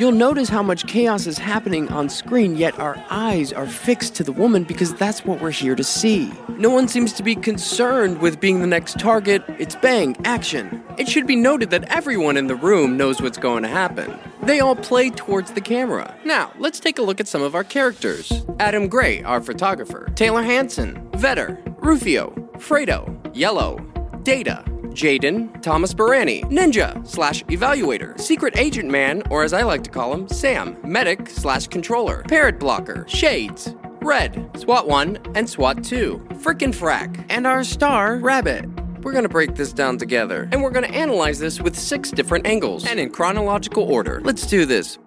You'll 0.00 0.12
notice 0.12 0.48
how 0.48 0.62
much 0.62 0.86
chaos 0.86 1.26
is 1.26 1.36
happening 1.36 1.86
on 1.90 2.08
screen, 2.08 2.56
yet 2.56 2.78
our 2.78 2.96
eyes 3.10 3.52
are 3.52 3.66
fixed 3.66 4.14
to 4.14 4.24
the 4.24 4.32
woman 4.32 4.64
because 4.64 4.94
that's 4.94 5.26
what 5.26 5.42
we're 5.42 5.50
here 5.50 5.76
to 5.76 5.84
see. 5.84 6.32
No 6.56 6.70
one 6.70 6.88
seems 6.88 7.12
to 7.12 7.22
be 7.22 7.34
concerned 7.34 8.18
with 8.22 8.40
being 8.40 8.62
the 8.62 8.66
next 8.66 8.98
target. 8.98 9.44
It's 9.58 9.76
bang, 9.76 10.16
action. 10.24 10.82
It 10.96 11.06
should 11.06 11.26
be 11.26 11.36
noted 11.36 11.68
that 11.68 11.84
everyone 11.94 12.38
in 12.38 12.46
the 12.46 12.54
room 12.54 12.96
knows 12.96 13.20
what's 13.20 13.36
going 13.36 13.62
to 13.62 13.68
happen. 13.68 14.18
They 14.42 14.60
all 14.60 14.74
play 14.74 15.10
towards 15.10 15.52
the 15.52 15.60
camera. 15.60 16.16
Now, 16.24 16.50
let's 16.58 16.80
take 16.80 16.98
a 16.98 17.02
look 17.02 17.20
at 17.20 17.28
some 17.28 17.42
of 17.42 17.54
our 17.54 17.62
characters 17.62 18.32
Adam 18.58 18.88
Gray, 18.88 19.22
our 19.24 19.42
photographer, 19.42 20.10
Taylor 20.14 20.42
Hanson, 20.42 21.10
Vetter, 21.10 21.60
Rufio, 21.76 22.30
Fredo, 22.54 23.30
Yellow, 23.36 23.76
Data, 24.22 24.64
Jaden, 24.90 25.62
Thomas 25.62 25.94
Barani, 25.94 26.42
Ninja 26.44 27.06
slash 27.06 27.42
Evaluator, 27.44 28.20
Secret 28.20 28.58
Agent 28.58 28.90
Man, 28.90 29.22
or 29.30 29.44
as 29.44 29.52
I 29.52 29.62
like 29.62 29.82
to 29.84 29.90
call 29.90 30.12
him, 30.12 30.28
Sam, 30.28 30.76
Medic 30.84 31.28
slash 31.28 31.66
Controller, 31.68 32.22
Parrot 32.24 32.58
Blocker, 32.58 33.04
Shades, 33.08 33.74
Red, 34.02 34.50
SWAT 34.56 34.88
1, 34.88 35.18
and 35.34 35.48
SWAT 35.48 35.84
2, 35.84 36.18
Frickin' 36.34 36.74
Frack, 36.74 37.24
and 37.28 37.46
our 37.46 37.62
star, 37.64 38.16
Rabbit. 38.16 38.66
We're 39.02 39.12
gonna 39.12 39.28
break 39.28 39.54
this 39.54 39.72
down 39.72 39.98
together, 39.98 40.48
and 40.52 40.62
we're 40.62 40.70
gonna 40.70 40.88
analyze 40.88 41.38
this 41.38 41.60
with 41.60 41.78
six 41.78 42.10
different 42.10 42.46
angles 42.46 42.86
and 42.86 43.00
in 43.00 43.10
chronological 43.10 43.84
order. 43.84 44.20
Let's 44.22 44.46
do 44.46 44.66
this. 44.66 44.98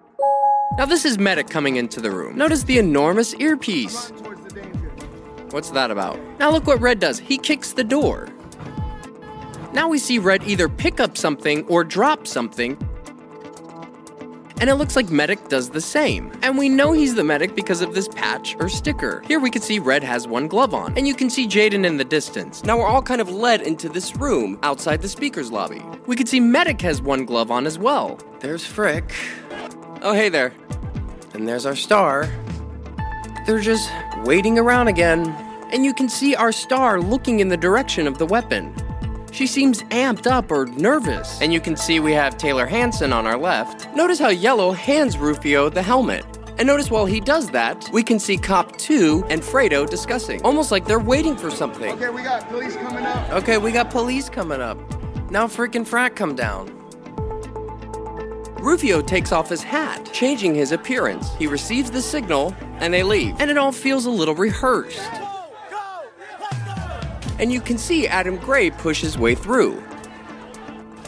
Now, 0.76 0.86
this 0.86 1.04
is 1.04 1.18
Medic 1.18 1.48
coming 1.48 1.76
into 1.76 2.00
the 2.00 2.10
room. 2.10 2.36
Notice 2.36 2.64
the 2.64 2.78
enormous 2.78 3.34
earpiece. 3.34 4.10
What's 5.50 5.70
that 5.70 5.92
about? 5.92 6.18
Now, 6.40 6.50
look 6.50 6.66
what 6.66 6.80
Red 6.80 6.98
does. 6.98 7.20
He 7.20 7.38
kicks 7.38 7.72
the 7.72 7.84
door. 7.84 8.28
Now 9.74 9.88
we 9.88 9.98
see 9.98 10.18
Red 10.18 10.44
either 10.44 10.68
pick 10.68 11.00
up 11.00 11.18
something 11.18 11.66
or 11.66 11.82
drop 11.82 12.28
something. 12.28 12.78
And 14.60 14.70
it 14.70 14.76
looks 14.76 14.94
like 14.94 15.10
Medic 15.10 15.48
does 15.48 15.70
the 15.70 15.80
same. 15.80 16.30
And 16.42 16.56
we 16.56 16.68
know 16.68 16.92
he's 16.92 17.16
the 17.16 17.24
medic 17.24 17.56
because 17.56 17.80
of 17.82 17.92
this 17.92 18.06
patch 18.06 18.54
or 18.60 18.68
sticker. 18.68 19.20
Here 19.26 19.40
we 19.40 19.50
can 19.50 19.60
see 19.60 19.80
Red 19.80 20.04
has 20.04 20.28
one 20.28 20.46
glove 20.46 20.72
on, 20.72 20.96
and 20.96 21.08
you 21.08 21.14
can 21.14 21.28
see 21.28 21.48
Jaden 21.48 21.84
in 21.84 21.96
the 21.96 22.04
distance. 22.04 22.62
Now 22.62 22.78
we're 22.78 22.86
all 22.86 23.02
kind 23.02 23.20
of 23.20 23.28
led 23.28 23.62
into 23.62 23.88
this 23.88 24.14
room 24.14 24.60
outside 24.62 25.02
the 25.02 25.08
speaker's 25.08 25.50
lobby. 25.50 25.82
We 26.06 26.14
can 26.14 26.26
see 26.26 26.38
Medic 26.38 26.80
has 26.82 27.02
one 27.02 27.24
glove 27.24 27.50
on 27.50 27.66
as 27.66 27.78
well. 27.78 28.20
There's 28.38 28.64
Frick. 28.64 29.12
Oh, 30.02 30.14
hey 30.14 30.28
there. 30.28 30.52
And 31.34 31.48
there's 31.48 31.66
our 31.66 31.76
star. 31.76 32.30
They're 33.46 33.58
just 33.58 33.90
waiting 34.24 34.56
around 34.56 34.86
again. 34.86 35.28
And 35.72 35.84
you 35.84 35.92
can 35.92 36.08
see 36.08 36.36
our 36.36 36.52
star 36.52 37.00
looking 37.00 37.40
in 37.40 37.48
the 37.48 37.56
direction 37.56 38.06
of 38.06 38.18
the 38.18 38.26
weapon. 38.26 38.72
She 39.34 39.48
seems 39.48 39.82
amped 39.84 40.28
up 40.28 40.52
or 40.52 40.66
nervous. 40.66 41.40
And 41.40 41.52
you 41.52 41.60
can 41.60 41.76
see 41.76 41.98
we 41.98 42.12
have 42.12 42.38
Taylor 42.38 42.66
Hanson 42.66 43.12
on 43.12 43.26
our 43.26 43.36
left. 43.36 43.92
Notice 43.92 44.20
how 44.20 44.28
Yellow 44.28 44.70
hands 44.70 45.18
Rufio 45.18 45.68
the 45.68 45.82
helmet. 45.82 46.24
And 46.56 46.68
notice 46.68 46.88
while 46.88 47.04
he 47.04 47.18
does 47.18 47.50
that, 47.50 47.90
we 47.92 48.04
can 48.04 48.20
see 48.20 48.36
Cop 48.36 48.76
2 48.76 49.24
and 49.30 49.42
Fredo 49.42 49.90
discussing, 49.90 50.40
almost 50.42 50.70
like 50.70 50.86
they're 50.86 51.00
waiting 51.00 51.36
for 51.36 51.50
something. 51.50 51.90
Okay, 51.94 52.10
we 52.10 52.22
got 52.22 52.48
police 52.48 52.76
coming 52.76 53.04
up. 53.04 53.32
Okay, 53.32 53.58
we 53.58 53.72
got 53.72 53.90
police 53.90 54.28
coming 54.28 54.60
up. 54.60 54.78
Now 55.32 55.48
frickin' 55.48 55.84
Frack 55.84 56.14
come 56.14 56.36
down. 56.36 56.68
Rufio 58.62 59.02
takes 59.02 59.32
off 59.32 59.48
his 59.48 59.64
hat, 59.64 60.08
changing 60.12 60.54
his 60.54 60.70
appearance. 60.70 61.34
He 61.34 61.48
receives 61.48 61.90
the 61.90 62.00
signal, 62.00 62.54
and 62.78 62.94
they 62.94 63.02
leave. 63.02 63.34
And 63.40 63.50
it 63.50 63.58
all 63.58 63.72
feels 63.72 64.06
a 64.06 64.10
little 64.10 64.36
rehearsed. 64.36 65.23
And 67.38 67.52
you 67.52 67.60
can 67.60 67.78
see 67.78 68.06
Adam 68.06 68.36
Gray 68.36 68.70
push 68.70 69.00
his 69.00 69.18
way 69.18 69.34
through. 69.34 69.82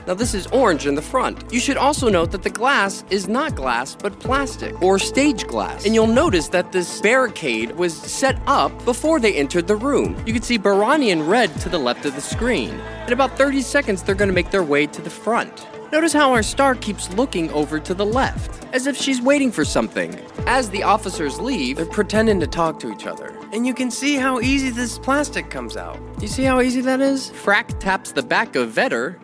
Now, 0.06 0.14
this 0.14 0.34
is 0.34 0.46
orange 0.48 0.86
in 0.86 0.94
the 0.94 1.02
front. 1.02 1.52
You 1.52 1.58
should 1.58 1.76
also 1.76 2.08
note 2.08 2.30
that 2.30 2.44
the 2.44 2.50
glass 2.50 3.04
is 3.10 3.26
not 3.26 3.56
glass, 3.56 3.96
but 3.96 4.20
plastic, 4.20 4.80
or 4.80 5.00
stage 5.00 5.48
glass. 5.48 5.84
And 5.84 5.96
you'll 5.96 6.06
notice 6.06 6.46
that 6.48 6.70
this 6.70 7.00
barricade 7.00 7.72
was 7.72 7.92
set 7.92 8.40
up 8.46 8.84
before 8.84 9.18
they 9.18 9.34
entered 9.34 9.66
the 9.66 9.74
room. 9.74 10.16
You 10.24 10.32
can 10.32 10.42
see 10.42 10.60
Barani 10.60 11.08
in 11.08 11.26
red 11.26 11.52
to 11.60 11.68
the 11.68 11.78
left 11.78 12.06
of 12.06 12.14
the 12.14 12.20
screen. 12.20 12.70
In 13.08 13.12
about 13.12 13.36
30 13.36 13.62
seconds, 13.62 14.04
they're 14.04 14.14
going 14.14 14.28
to 14.28 14.34
make 14.34 14.52
their 14.52 14.62
way 14.62 14.86
to 14.86 15.02
the 15.02 15.10
front. 15.10 15.66
Notice 15.90 16.12
how 16.12 16.32
our 16.32 16.42
star 16.42 16.76
keeps 16.76 17.12
looking 17.14 17.50
over 17.50 17.80
to 17.80 17.94
the 17.94 18.06
left, 18.06 18.64
as 18.72 18.86
if 18.86 18.96
she's 18.96 19.20
waiting 19.20 19.50
for 19.50 19.64
something. 19.64 20.14
As 20.46 20.70
the 20.70 20.84
officers 20.84 21.40
leave, 21.40 21.76
they're 21.76 21.86
pretending 21.86 22.38
to 22.40 22.46
talk 22.46 22.78
to 22.80 22.92
each 22.92 23.06
other. 23.06 23.35
And 23.56 23.66
you 23.66 23.72
can 23.72 23.90
see 23.90 24.16
how 24.16 24.40
easy 24.40 24.68
this 24.68 24.98
plastic 24.98 25.48
comes 25.48 25.78
out. 25.78 25.98
You 26.20 26.28
see 26.28 26.42
how 26.42 26.60
easy 26.60 26.82
that 26.82 27.00
is? 27.00 27.30
Frack 27.30 27.80
taps 27.80 28.12
the 28.12 28.22
back 28.22 28.54
of 28.54 28.70
Vetter. 28.70 29.18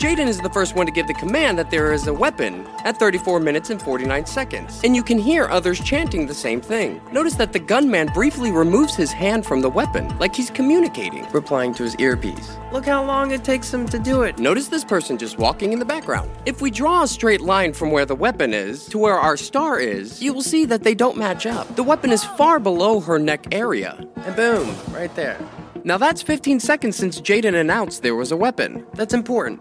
Jaden 0.00 0.28
is 0.28 0.38
the 0.38 0.48
first 0.48 0.74
one 0.74 0.86
to 0.86 0.92
give 0.92 1.06
the 1.08 1.12
command 1.12 1.58
that 1.58 1.70
there 1.70 1.92
is 1.92 2.06
a 2.06 2.14
weapon 2.14 2.66
at 2.86 2.98
34 2.98 3.38
minutes 3.38 3.68
and 3.68 3.82
49 3.82 4.24
seconds, 4.24 4.80
and 4.82 4.96
you 4.96 5.02
can 5.02 5.18
hear 5.18 5.44
others 5.48 5.78
chanting 5.78 6.26
the 6.26 6.32
same 6.32 6.62
thing. 6.62 7.02
Notice 7.12 7.34
that 7.34 7.52
the 7.52 7.58
gunman 7.58 8.08
briefly 8.14 8.50
removes 8.50 8.94
his 8.94 9.12
hand 9.12 9.44
from 9.44 9.60
the 9.60 9.68
weapon, 9.68 10.08
like 10.18 10.34
he's 10.34 10.48
communicating, 10.48 11.30
replying 11.32 11.74
to 11.74 11.82
his 11.82 11.94
earpiece. 11.96 12.56
Look 12.72 12.86
how 12.86 13.04
long 13.04 13.32
it 13.32 13.44
takes 13.44 13.74
him 13.74 13.86
to 13.88 13.98
do 13.98 14.22
it. 14.22 14.38
Notice 14.38 14.68
this 14.68 14.86
person 14.86 15.18
just 15.18 15.36
walking 15.36 15.74
in 15.74 15.78
the 15.78 15.84
background. 15.84 16.30
If 16.46 16.62
we 16.62 16.70
draw 16.70 17.02
a 17.02 17.06
straight 17.06 17.42
line 17.42 17.74
from 17.74 17.90
where 17.90 18.06
the 18.06 18.16
weapon 18.16 18.54
is 18.54 18.86
to 18.86 18.96
where 18.96 19.18
our 19.18 19.36
star 19.36 19.78
is, 19.78 20.22
you 20.22 20.32
will 20.32 20.40
see 20.40 20.64
that 20.64 20.82
they 20.82 20.94
don't 20.94 21.18
match 21.18 21.44
up. 21.44 21.76
The 21.76 21.82
weapon 21.82 22.10
is 22.10 22.24
far 22.24 22.58
below 22.58 23.00
her 23.00 23.18
neck 23.18 23.48
area. 23.52 24.02
And 24.16 24.34
boom, 24.34 24.74
right 24.94 25.14
there. 25.14 25.38
Now 25.82 25.96
that's 25.96 26.20
15 26.20 26.60
seconds 26.60 26.96
since 26.96 27.20
Jaden 27.20 27.58
announced 27.58 28.02
there 28.02 28.14
was 28.14 28.32
a 28.32 28.36
weapon. 28.36 28.86
That's 28.94 29.14
important. 29.14 29.60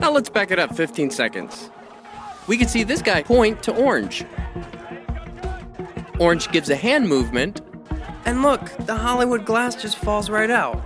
Now 0.00 0.10
let's 0.10 0.30
back 0.30 0.50
it 0.50 0.58
up 0.58 0.74
15 0.74 1.10
seconds. 1.10 1.70
We 2.46 2.56
can 2.56 2.68
see 2.68 2.82
this 2.82 3.02
guy 3.02 3.22
point 3.22 3.62
to 3.64 3.74
Orange. 3.74 4.24
Orange 6.18 6.50
gives 6.50 6.70
a 6.70 6.76
hand 6.76 7.08
movement, 7.08 7.60
and 8.24 8.42
look, 8.42 8.74
the 8.86 8.96
Hollywood 8.96 9.44
glass 9.44 9.74
just 9.74 9.98
falls 9.98 10.30
right 10.30 10.50
out. 10.50 10.82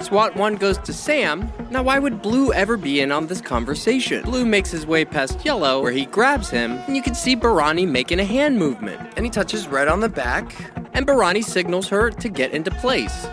SWAT 0.00 0.36
1 0.36 0.56
goes 0.56 0.76
to 0.78 0.92
Sam. 0.92 1.50
Now, 1.70 1.82
why 1.82 1.98
would 1.98 2.20
Blue 2.20 2.52
ever 2.52 2.76
be 2.76 3.00
in 3.00 3.10
on 3.10 3.26
this 3.26 3.40
conversation? 3.40 4.22
Blue 4.22 4.44
makes 4.44 4.70
his 4.70 4.86
way 4.86 5.04
past 5.06 5.42
Yellow, 5.44 5.80
where 5.80 5.92
he 5.92 6.04
grabs 6.04 6.50
him, 6.50 6.72
and 6.72 6.94
you 6.94 7.00
can 7.00 7.14
see 7.14 7.34
Barani 7.34 7.88
making 7.88 8.20
a 8.20 8.24
hand 8.24 8.58
movement. 8.58 9.00
And 9.16 9.24
he 9.24 9.30
touches 9.30 9.66
Red 9.66 9.88
on 9.88 10.00
the 10.00 10.10
back, 10.10 10.54
and 10.94 11.06
Barani 11.06 11.44
signals 11.44 11.88
her 11.88 12.10
to 12.10 12.28
get 12.28 12.52
into 12.52 12.70
place. 12.70 13.26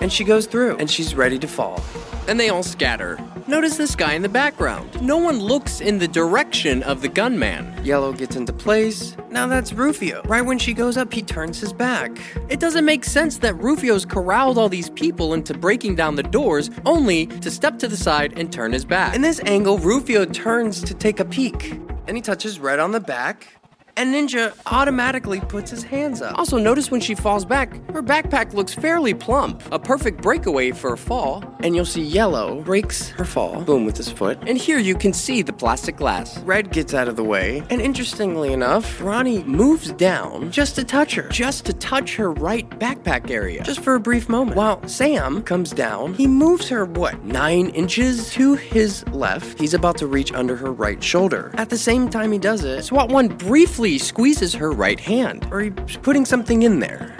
And 0.00 0.12
she 0.12 0.24
goes 0.24 0.46
through, 0.46 0.76
and 0.76 0.90
she's 0.90 1.14
ready 1.14 1.38
to 1.40 1.48
fall. 1.48 1.82
And 2.28 2.38
they 2.38 2.48
all 2.48 2.62
scatter. 2.62 3.18
Notice 3.48 3.78
this 3.78 3.96
guy 3.96 4.12
in 4.12 4.20
the 4.20 4.28
background. 4.28 5.00
No 5.00 5.16
one 5.16 5.40
looks 5.40 5.80
in 5.80 5.98
the 5.98 6.06
direction 6.06 6.82
of 6.82 7.00
the 7.00 7.08
gunman. 7.08 7.82
Yellow 7.82 8.12
gets 8.12 8.36
into 8.36 8.52
place. 8.52 9.16
Now 9.30 9.46
that's 9.46 9.72
Rufio. 9.72 10.22
Right 10.24 10.42
when 10.42 10.58
she 10.58 10.74
goes 10.74 10.98
up, 10.98 11.12
he 11.12 11.22
turns 11.22 11.58
his 11.58 11.72
back. 11.72 12.18
It 12.50 12.60
doesn't 12.60 12.84
make 12.84 13.04
sense 13.04 13.38
that 13.38 13.54
Rufio's 13.54 14.04
corralled 14.04 14.58
all 14.58 14.68
these 14.68 14.90
people 14.90 15.32
into 15.32 15.54
breaking 15.54 15.94
down 15.94 16.16
the 16.16 16.22
doors 16.22 16.70
only 16.84 17.26
to 17.26 17.50
step 17.50 17.78
to 17.78 17.88
the 17.88 17.96
side 17.96 18.38
and 18.38 18.52
turn 18.52 18.72
his 18.72 18.84
back. 18.84 19.16
In 19.16 19.22
this 19.22 19.40
angle, 19.46 19.78
Rufio 19.78 20.26
turns 20.26 20.82
to 20.82 20.92
take 20.92 21.18
a 21.18 21.24
peek. 21.24 21.80
And 22.06 22.16
he 22.16 22.22
touches 22.22 22.60
Red 22.60 22.78
on 22.78 22.92
the 22.92 23.00
back. 23.00 23.57
And 23.98 24.14
Ninja 24.14 24.54
automatically 24.66 25.40
puts 25.40 25.72
his 25.72 25.82
hands 25.82 26.22
up. 26.22 26.38
Also, 26.38 26.56
notice 26.56 26.88
when 26.88 27.00
she 27.00 27.16
falls 27.16 27.44
back, 27.44 27.74
her 27.90 28.00
backpack 28.00 28.54
looks 28.54 28.72
fairly 28.72 29.12
plump. 29.12 29.60
A 29.72 29.78
perfect 29.80 30.22
breakaway 30.22 30.70
for 30.70 30.92
a 30.92 30.96
fall. 30.96 31.42
And 31.64 31.74
you'll 31.74 31.84
see 31.84 32.02
Yellow 32.04 32.62
breaks 32.62 33.08
her 33.08 33.24
fall, 33.24 33.60
boom, 33.62 33.84
with 33.84 33.96
his 33.96 34.08
foot. 34.08 34.38
And 34.46 34.56
here 34.56 34.78
you 34.78 34.94
can 34.94 35.12
see 35.12 35.42
the 35.42 35.52
plastic 35.52 35.96
glass. 35.96 36.38
Red 36.44 36.70
gets 36.70 36.94
out 36.94 37.08
of 37.08 37.16
the 37.16 37.24
way. 37.24 37.64
And 37.70 37.80
interestingly 37.80 38.52
enough, 38.52 39.00
Ronnie 39.00 39.42
moves 39.42 39.90
down 39.90 40.52
just 40.52 40.76
to 40.76 40.84
touch 40.84 41.16
her, 41.16 41.28
just 41.30 41.66
to 41.66 41.72
touch 41.72 42.14
her 42.14 42.30
right 42.30 42.70
backpack 42.78 43.32
area, 43.32 43.64
just 43.64 43.80
for 43.80 43.96
a 43.96 44.00
brief 44.00 44.28
moment. 44.28 44.56
While 44.56 44.86
Sam 44.86 45.42
comes 45.42 45.72
down, 45.72 46.14
he 46.14 46.28
moves 46.28 46.68
her, 46.68 46.84
what, 46.84 47.24
nine 47.24 47.70
inches 47.70 48.30
to 48.34 48.54
his 48.54 49.04
left. 49.08 49.58
He's 49.58 49.74
about 49.74 49.98
to 49.98 50.06
reach 50.06 50.32
under 50.32 50.54
her 50.54 50.70
right 50.70 51.02
shoulder. 51.02 51.50
At 51.54 51.70
the 51.70 51.78
same 51.78 52.08
time 52.08 52.30
he 52.30 52.38
does 52.38 52.62
it, 52.62 52.84
SWAT 52.84 53.08
1 53.08 53.26
briefly 53.26 53.87
squeezes 53.96 54.52
her 54.54 54.72
right 54.72 55.00
hand, 55.00 55.46
or 55.50 55.60
he's 55.60 55.96
putting 55.96 56.26
something 56.26 56.64
in 56.64 56.80
there. 56.80 57.16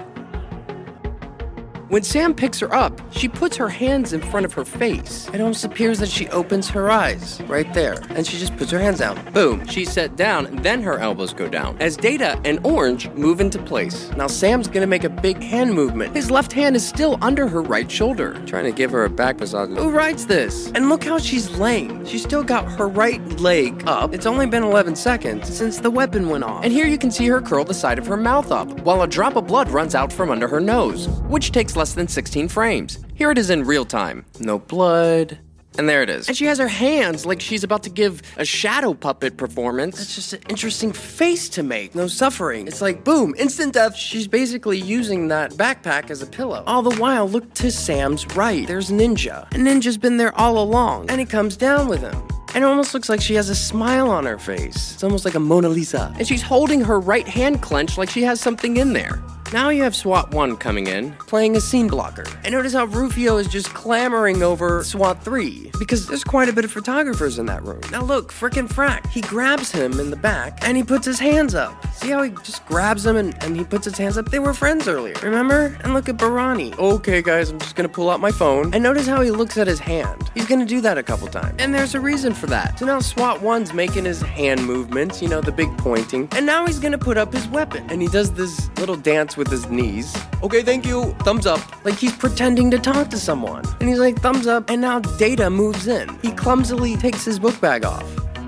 When 1.88 2.02
Sam 2.02 2.34
picks 2.34 2.60
her 2.60 2.74
up, 2.74 3.00
she 3.10 3.28
puts 3.28 3.56
her 3.56 3.70
hands 3.70 4.12
in 4.12 4.20
front 4.20 4.44
of 4.44 4.52
her 4.52 4.64
face. 4.66 5.26
It 5.32 5.40
almost 5.40 5.64
appears 5.64 5.98
that 6.00 6.10
she 6.10 6.28
opens 6.28 6.68
her 6.68 6.90
eyes 6.90 7.40
right 7.46 7.72
there, 7.72 7.94
and 8.10 8.26
she 8.26 8.36
just 8.36 8.54
puts 8.58 8.70
her 8.72 8.78
hands 8.78 9.00
out. 9.00 9.32
Boom, 9.32 9.66
she's 9.66 9.90
set 9.90 10.14
down, 10.14 10.54
then 10.56 10.82
her 10.82 10.98
elbows 10.98 11.32
go 11.32 11.48
down. 11.48 11.78
As 11.80 11.96
Data 11.96 12.38
and 12.44 12.60
Orange 12.62 13.08
move 13.12 13.40
into 13.40 13.58
place. 13.58 14.10
Now 14.18 14.26
Sam's 14.26 14.68
gonna 14.68 14.86
make 14.86 15.04
a 15.04 15.08
big 15.08 15.42
hand 15.42 15.72
movement. 15.72 16.14
His 16.14 16.30
left 16.30 16.52
hand 16.52 16.76
is 16.76 16.86
still 16.86 17.16
under 17.22 17.48
her 17.48 17.62
right 17.62 17.90
shoulder, 17.90 18.38
trying 18.44 18.64
to 18.64 18.72
give 18.72 18.90
her 18.90 19.06
a 19.06 19.10
back 19.10 19.40
massage. 19.40 19.70
Who 19.70 19.88
writes 19.88 20.26
this? 20.26 20.70
And 20.74 20.90
look 20.90 21.04
how 21.04 21.16
she's 21.16 21.56
laying. 21.56 22.04
She's 22.04 22.22
still 22.22 22.44
got 22.44 22.70
her 22.72 22.86
right 22.86 23.22
leg 23.40 23.82
up. 23.86 24.12
It's 24.12 24.26
only 24.26 24.44
been 24.44 24.62
11 24.62 24.94
seconds 24.94 25.48
since 25.56 25.78
the 25.78 25.90
weapon 25.90 26.28
went 26.28 26.44
off. 26.44 26.64
And 26.64 26.72
here 26.72 26.86
you 26.86 26.98
can 26.98 27.10
see 27.10 27.26
her 27.28 27.40
curl 27.40 27.64
the 27.64 27.72
side 27.72 27.98
of 27.98 28.06
her 28.08 28.18
mouth 28.18 28.52
up, 28.52 28.68
while 28.80 29.00
a 29.00 29.06
drop 29.06 29.36
of 29.36 29.46
blood 29.46 29.70
runs 29.70 29.94
out 29.94 30.12
from 30.12 30.30
under 30.30 30.48
her 30.48 30.60
nose, 30.60 31.08
which 31.28 31.50
takes 31.50 31.77
less 31.78 31.94
than 31.94 32.08
16 32.08 32.48
frames. 32.48 32.98
Here 33.14 33.30
it 33.30 33.38
is 33.38 33.48
in 33.48 33.64
real 33.64 33.84
time. 33.84 34.26
No 34.40 34.58
blood. 34.58 35.38
And 35.78 35.88
there 35.88 36.02
it 36.02 36.10
is. 36.10 36.26
And 36.26 36.36
she 36.36 36.46
has 36.46 36.58
her 36.58 36.66
hands 36.66 37.24
like 37.24 37.40
she's 37.40 37.62
about 37.62 37.84
to 37.84 37.90
give 37.90 38.20
a 38.36 38.44
shadow 38.44 38.94
puppet 38.94 39.36
performance. 39.36 40.00
It's 40.02 40.16
just 40.16 40.32
an 40.32 40.40
interesting 40.48 40.92
face 40.92 41.48
to 41.50 41.62
make. 41.62 41.94
No 41.94 42.08
suffering. 42.08 42.66
It's 42.66 42.82
like, 42.82 43.04
boom, 43.04 43.32
instant 43.38 43.74
death. 43.74 43.94
She's 43.94 44.26
basically 44.26 44.80
using 44.80 45.28
that 45.28 45.52
backpack 45.52 46.10
as 46.10 46.20
a 46.20 46.26
pillow. 46.26 46.64
All 46.66 46.82
the 46.82 46.96
while, 46.96 47.28
look 47.28 47.54
to 47.54 47.70
Sam's 47.70 48.26
right. 48.34 48.66
There's 48.66 48.90
Ninja. 48.90 49.46
And 49.54 49.64
Ninja's 49.64 49.98
been 49.98 50.16
there 50.16 50.36
all 50.36 50.58
along. 50.58 51.08
And 51.10 51.20
he 51.20 51.26
comes 51.26 51.56
down 51.56 51.86
with 51.86 52.00
him. 52.00 52.20
And 52.54 52.64
it 52.64 52.66
almost 52.66 52.92
looks 52.92 53.08
like 53.08 53.20
she 53.20 53.34
has 53.34 53.48
a 53.48 53.54
smile 53.54 54.10
on 54.10 54.24
her 54.24 54.38
face. 54.38 54.94
It's 54.94 55.04
almost 55.04 55.24
like 55.24 55.36
a 55.36 55.40
Mona 55.40 55.68
Lisa. 55.68 56.12
And 56.18 56.26
she's 56.26 56.42
holding 56.42 56.80
her 56.80 56.98
right 56.98 57.28
hand 57.28 57.62
clenched 57.62 57.98
like 57.98 58.10
she 58.10 58.22
has 58.22 58.40
something 58.40 58.78
in 58.78 58.94
there. 58.94 59.22
Now 59.50 59.70
you 59.70 59.82
have 59.84 59.96
SWAT 59.96 60.30
1 60.32 60.58
coming 60.58 60.88
in, 60.88 61.12
playing 61.14 61.56
a 61.56 61.60
scene 61.62 61.88
blocker. 61.88 62.26
And 62.44 62.52
notice 62.52 62.74
how 62.74 62.84
Rufio 62.84 63.38
is 63.38 63.48
just 63.48 63.72
clamoring 63.72 64.42
over 64.42 64.84
SWAT 64.84 65.24
3, 65.24 65.70
because 65.78 66.06
there's 66.06 66.22
quite 66.22 66.50
a 66.50 66.52
bit 66.52 66.66
of 66.66 66.70
photographers 66.70 67.38
in 67.38 67.46
that 67.46 67.62
room. 67.62 67.80
Now 67.90 68.02
look, 68.02 68.30
frickin' 68.30 68.68
Frack, 68.68 69.08
he 69.08 69.22
grabs 69.22 69.72
him 69.72 69.98
in 70.00 70.10
the 70.10 70.16
back 70.16 70.58
and 70.68 70.76
he 70.76 70.82
puts 70.82 71.06
his 71.06 71.18
hands 71.18 71.54
up. 71.54 71.74
See 71.94 72.10
how 72.10 72.22
he 72.24 72.30
just 72.44 72.66
grabs 72.66 73.06
him 73.06 73.16
and, 73.16 73.42
and 73.42 73.56
he 73.56 73.64
puts 73.64 73.86
his 73.86 73.96
hands 73.96 74.18
up? 74.18 74.30
They 74.30 74.38
were 74.38 74.52
friends 74.52 74.86
earlier, 74.86 75.14
remember? 75.22 75.78
And 75.82 75.94
look 75.94 76.10
at 76.10 76.18
Barani. 76.18 76.78
Okay, 76.78 77.22
guys, 77.22 77.48
I'm 77.48 77.58
just 77.58 77.74
gonna 77.74 77.88
pull 77.88 78.10
out 78.10 78.20
my 78.20 78.30
phone. 78.30 78.74
And 78.74 78.82
notice 78.82 79.06
how 79.06 79.22
he 79.22 79.30
looks 79.30 79.56
at 79.56 79.66
his 79.66 79.78
hand. 79.78 80.30
He's 80.34 80.46
gonna 80.46 80.66
do 80.66 80.82
that 80.82 80.98
a 80.98 81.02
couple 81.02 81.26
times. 81.26 81.54
And 81.58 81.74
there's 81.74 81.94
a 81.94 82.00
reason 82.00 82.34
for 82.34 82.48
that. 82.48 82.78
So 82.78 82.84
now 82.84 83.00
SWAT 83.00 83.40
1's 83.40 83.72
making 83.72 84.04
his 84.04 84.20
hand 84.20 84.66
movements, 84.66 85.22
you 85.22 85.28
know, 85.28 85.40
the 85.40 85.52
big 85.52 85.74
pointing. 85.78 86.28
And 86.32 86.44
now 86.44 86.66
he's 86.66 86.78
gonna 86.78 86.98
put 86.98 87.16
up 87.16 87.32
his 87.32 87.48
weapon. 87.48 87.86
And 87.88 88.02
he 88.02 88.08
does 88.08 88.34
this 88.34 88.68
little 88.76 88.96
dance 88.96 89.37
with 89.38 89.48
his 89.48 89.70
knees. 89.70 90.14
Okay, 90.42 90.62
thank 90.62 90.84
you. 90.84 91.14
Thumbs 91.20 91.46
up. 91.46 91.60
Like 91.84 91.94
he's 91.94 92.14
pretending 92.14 92.70
to 92.72 92.78
talk 92.78 93.08
to 93.10 93.18
someone. 93.18 93.64
And 93.80 93.88
he's 93.88 93.98
like, 93.98 94.20
thumbs 94.20 94.46
up. 94.46 94.68
And 94.68 94.82
now 94.82 94.98
Data 94.98 95.48
moves 95.48 95.86
in. 95.86 96.08
He 96.20 96.32
clumsily 96.32 96.96
takes 96.96 97.24
his 97.24 97.38
book 97.38 97.58
bag 97.60 97.84
off. 97.84 98.04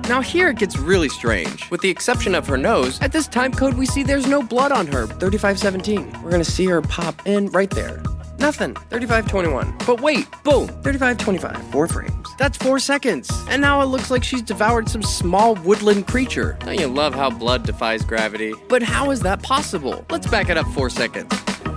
Now 0.09 0.21
here 0.21 0.49
it 0.49 0.59
gets 0.59 0.77
really 0.77 1.09
strange. 1.09 1.71
With 1.71 1.81
the 1.81 1.89
exception 1.89 2.35
of 2.35 2.47
her 2.49 2.59
nose, 2.59 3.01
at 3.01 3.13
this 3.13 3.29
time 3.29 3.53
code 3.53 3.75
we 3.75 3.87
see 3.87 4.03
there's 4.03 4.27
no 4.27 4.43
blood 4.43 4.73
on 4.73 4.87
her. 4.89 5.07
3517. 5.07 6.23
We're 6.23 6.31
gonna 6.31 6.45
see 6.45 6.67
her 6.67 6.83
pop 6.83 7.27
in 7.27 7.47
right 7.51 7.71
there. 7.71 8.03
Nothing. 8.41 8.75
3521. 8.89 9.75
But 9.87 10.01
wait, 10.01 10.27
boom. 10.45 10.69
3525. 10.83 11.71
Four 11.71 11.87
frames. 11.87 12.27
That's 12.39 12.57
four 12.57 12.79
seconds. 12.79 13.31
And 13.51 13.61
now 13.61 13.83
it 13.83 13.87
looks 13.87 14.11
like 14.11 14.25
she's 14.25 14.41
devoured 14.43 14.89
some 14.89 15.03
small 15.03 15.57
woodland 15.57 16.07
creature. 16.07 16.57
Don't 16.61 16.81
you 16.81 16.89
love 16.89 17.15
how 17.15 17.29
blood 17.29 17.65
defies 17.65 18.03
gravity? 18.03 18.55
But 18.69 18.83
how 18.83 19.11
is 19.11 19.21
that 19.21 19.43
possible? 19.43 20.07
Let's 20.11 20.27
back 20.27 20.49
it 20.49 20.57
up 20.57 20.67
four 20.69 20.89
seconds. 20.89 21.31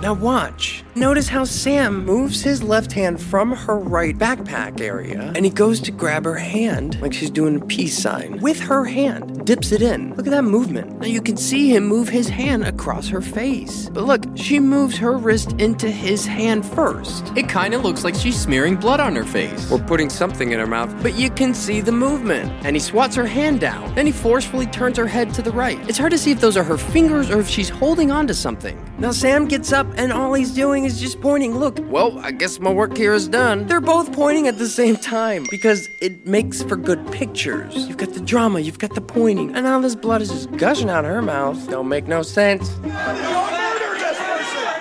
Now 0.04 0.12
watch. 0.12 0.84
Notice 0.94 1.28
how 1.28 1.44
Sam 1.44 2.04
moves 2.04 2.42
his 2.42 2.62
left 2.62 2.92
hand 2.92 3.18
from 3.18 3.52
her 3.52 3.78
right 3.78 4.14
backpack 4.14 4.82
area 4.82 5.32
and 5.34 5.46
he 5.46 5.50
goes 5.50 5.80
to 5.80 5.90
grab 5.90 6.26
her 6.26 6.34
hand 6.34 7.00
like 7.00 7.14
she's 7.14 7.30
doing 7.30 7.56
a 7.56 7.64
peace 7.64 7.98
sign 7.98 8.38
with 8.42 8.60
her 8.60 8.84
hand, 8.84 9.46
dips 9.46 9.72
it 9.72 9.80
in. 9.80 10.14
Look 10.14 10.26
at 10.26 10.30
that 10.30 10.44
movement. 10.44 11.00
Now 11.00 11.06
you 11.06 11.22
can 11.22 11.38
see 11.38 11.74
him 11.74 11.86
move 11.86 12.10
his 12.10 12.28
hand 12.28 12.64
across 12.64 13.08
her 13.08 13.22
face. 13.22 13.88
But 13.94 14.04
look, 14.04 14.24
she 14.34 14.60
moves 14.60 14.98
her 14.98 15.16
wrist 15.16 15.52
into 15.52 15.90
his 15.90 16.26
hand 16.26 16.66
first. 16.66 17.32
It 17.34 17.48
kind 17.48 17.72
of 17.72 17.82
looks 17.82 18.04
like 18.04 18.14
she's 18.14 18.38
smearing 18.38 18.76
blood 18.76 19.00
on 19.00 19.16
her 19.16 19.24
face 19.24 19.72
or 19.72 19.78
putting 19.78 20.10
something 20.10 20.52
in 20.52 20.60
her 20.60 20.66
mouth, 20.66 20.94
but 21.02 21.14
you 21.14 21.30
can 21.30 21.54
see 21.54 21.80
the 21.80 21.92
movement. 21.92 22.52
And 22.66 22.76
he 22.76 22.80
swats 22.80 23.16
her 23.16 23.26
hand 23.26 23.60
down. 23.60 23.94
Then 23.94 24.04
he 24.04 24.12
forcefully 24.12 24.66
turns 24.66 24.98
her 24.98 25.06
head 25.06 25.32
to 25.32 25.40
the 25.40 25.52
right. 25.52 25.78
It's 25.88 25.96
hard 25.96 26.12
to 26.12 26.18
see 26.18 26.30
if 26.30 26.42
those 26.42 26.58
are 26.58 26.64
her 26.64 26.76
fingers 26.76 27.30
or 27.30 27.40
if 27.40 27.48
she's 27.48 27.70
holding 27.70 28.10
on 28.10 28.26
to 28.26 28.34
something. 28.34 28.78
Now 28.98 29.10
Sam 29.10 29.46
gets 29.46 29.72
up 29.72 29.93
and 29.96 30.12
all 30.12 30.34
he's 30.34 30.52
doing 30.52 30.84
is 30.84 31.00
just 31.00 31.20
pointing. 31.20 31.56
Look, 31.58 31.78
well, 31.82 32.18
I 32.18 32.30
guess 32.30 32.58
my 32.60 32.72
work 32.72 32.96
here 32.96 33.14
is 33.14 33.28
done. 33.28 33.66
They're 33.66 33.80
both 33.80 34.12
pointing 34.12 34.48
at 34.48 34.58
the 34.58 34.68
same 34.68 34.96
time 34.96 35.46
because 35.50 35.88
it 36.00 36.26
makes 36.26 36.62
for 36.62 36.76
good 36.76 37.10
pictures. 37.12 37.74
You've 37.74 37.96
got 37.96 38.12
the 38.12 38.20
drama, 38.20 38.60
you've 38.60 38.78
got 38.78 38.94
the 38.94 39.00
pointing, 39.00 39.54
and 39.54 39.64
now 39.64 39.80
this 39.80 39.94
blood 39.94 40.22
is 40.22 40.30
just 40.30 40.50
gushing 40.52 40.90
out 40.90 41.04
of 41.04 41.10
her 41.10 41.22
mouth. 41.22 41.68
Don't 41.68 41.88
make 41.88 42.06
no 42.06 42.22
sense. 42.22 42.68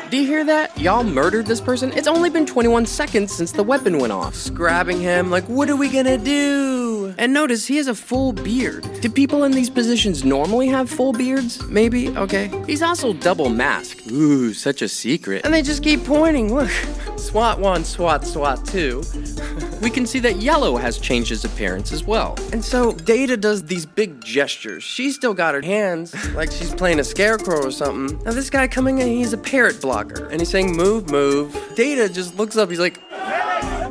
Do 0.09 0.19
you 0.19 0.27
hear 0.27 0.45
that? 0.45 0.77
Y'all 0.79 1.03
murdered 1.03 1.47
this 1.47 1.59
person? 1.59 1.91
It's 1.93 2.07
only 2.07 2.29
been 2.29 2.45
21 2.45 2.85
seconds 2.85 3.33
since 3.33 3.51
the 3.51 3.63
weapon 3.63 3.97
went 3.97 4.13
off. 4.13 4.53
Grabbing 4.53 5.01
him, 5.01 5.31
like, 5.31 5.43
what 5.45 5.71
are 5.71 5.75
we 5.75 5.89
gonna 5.89 6.19
do? 6.19 6.82
And 7.17 7.33
notice 7.33 7.67
he 7.67 7.77
has 7.77 7.87
a 7.87 7.95
full 7.95 8.33
beard. 8.33 8.87
Do 9.01 9.09
people 9.09 9.43
in 9.43 9.51
these 9.51 9.69
positions 9.69 10.23
normally 10.23 10.67
have 10.67 10.89
full 10.89 11.13
beards? 11.13 11.61
Maybe? 11.67 12.09
Okay. 12.09 12.51
He's 12.65 12.81
also 12.81 13.13
double 13.13 13.49
masked. 13.49 14.09
Ooh, 14.11 14.53
such 14.53 14.81
a 14.81 14.87
secret. 14.87 15.45
And 15.45 15.53
they 15.53 15.61
just 15.61 15.83
keep 15.83 16.03
pointing. 16.03 16.53
Look. 16.53 16.69
SWAT 17.17 17.59
1, 17.59 17.85
SWAT, 17.85 18.25
SWAT 18.25 18.65
2. 18.65 19.03
we 19.81 19.89
can 19.89 20.05
see 20.05 20.19
that 20.19 20.37
Yellow 20.37 20.75
has 20.75 20.97
changed 20.97 21.29
his 21.29 21.45
appearance 21.45 21.91
as 21.93 22.03
well. 22.03 22.37
And 22.51 22.63
so 22.63 22.91
Data 22.91 23.37
does 23.37 23.63
these 23.63 23.85
big 23.85 24.21
gestures. 24.23 24.83
She's 24.83 25.15
still 25.15 25.33
got 25.33 25.55
her 25.55 25.61
hands 25.61 26.13
like 26.35 26.51
she's 26.51 26.73
playing 26.73 26.99
a 26.99 27.03
scarecrow 27.03 27.65
or 27.65 27.71
something. 27.71 28.21
Now 28.23 28.31
this 28.31 28.49
guy 28.49 28.67
coming 28.67 28.99
in, 28.99 29.07
he's 29.07 29.31
a 29.31 29.37
parrot 29.37 29.81
blocker. 29.81 30.25
And 30.27 30.41
he's 30.41 30.49
saying, 30.49 30.75
move, 30.75 31.09
move. 31.09 31.55
Data 31.75 32.11
just 32.11 32.35
looks 32.35 32.57
up, 32.57 32.69
he's 32.69 32.79
like, 32.79 32.99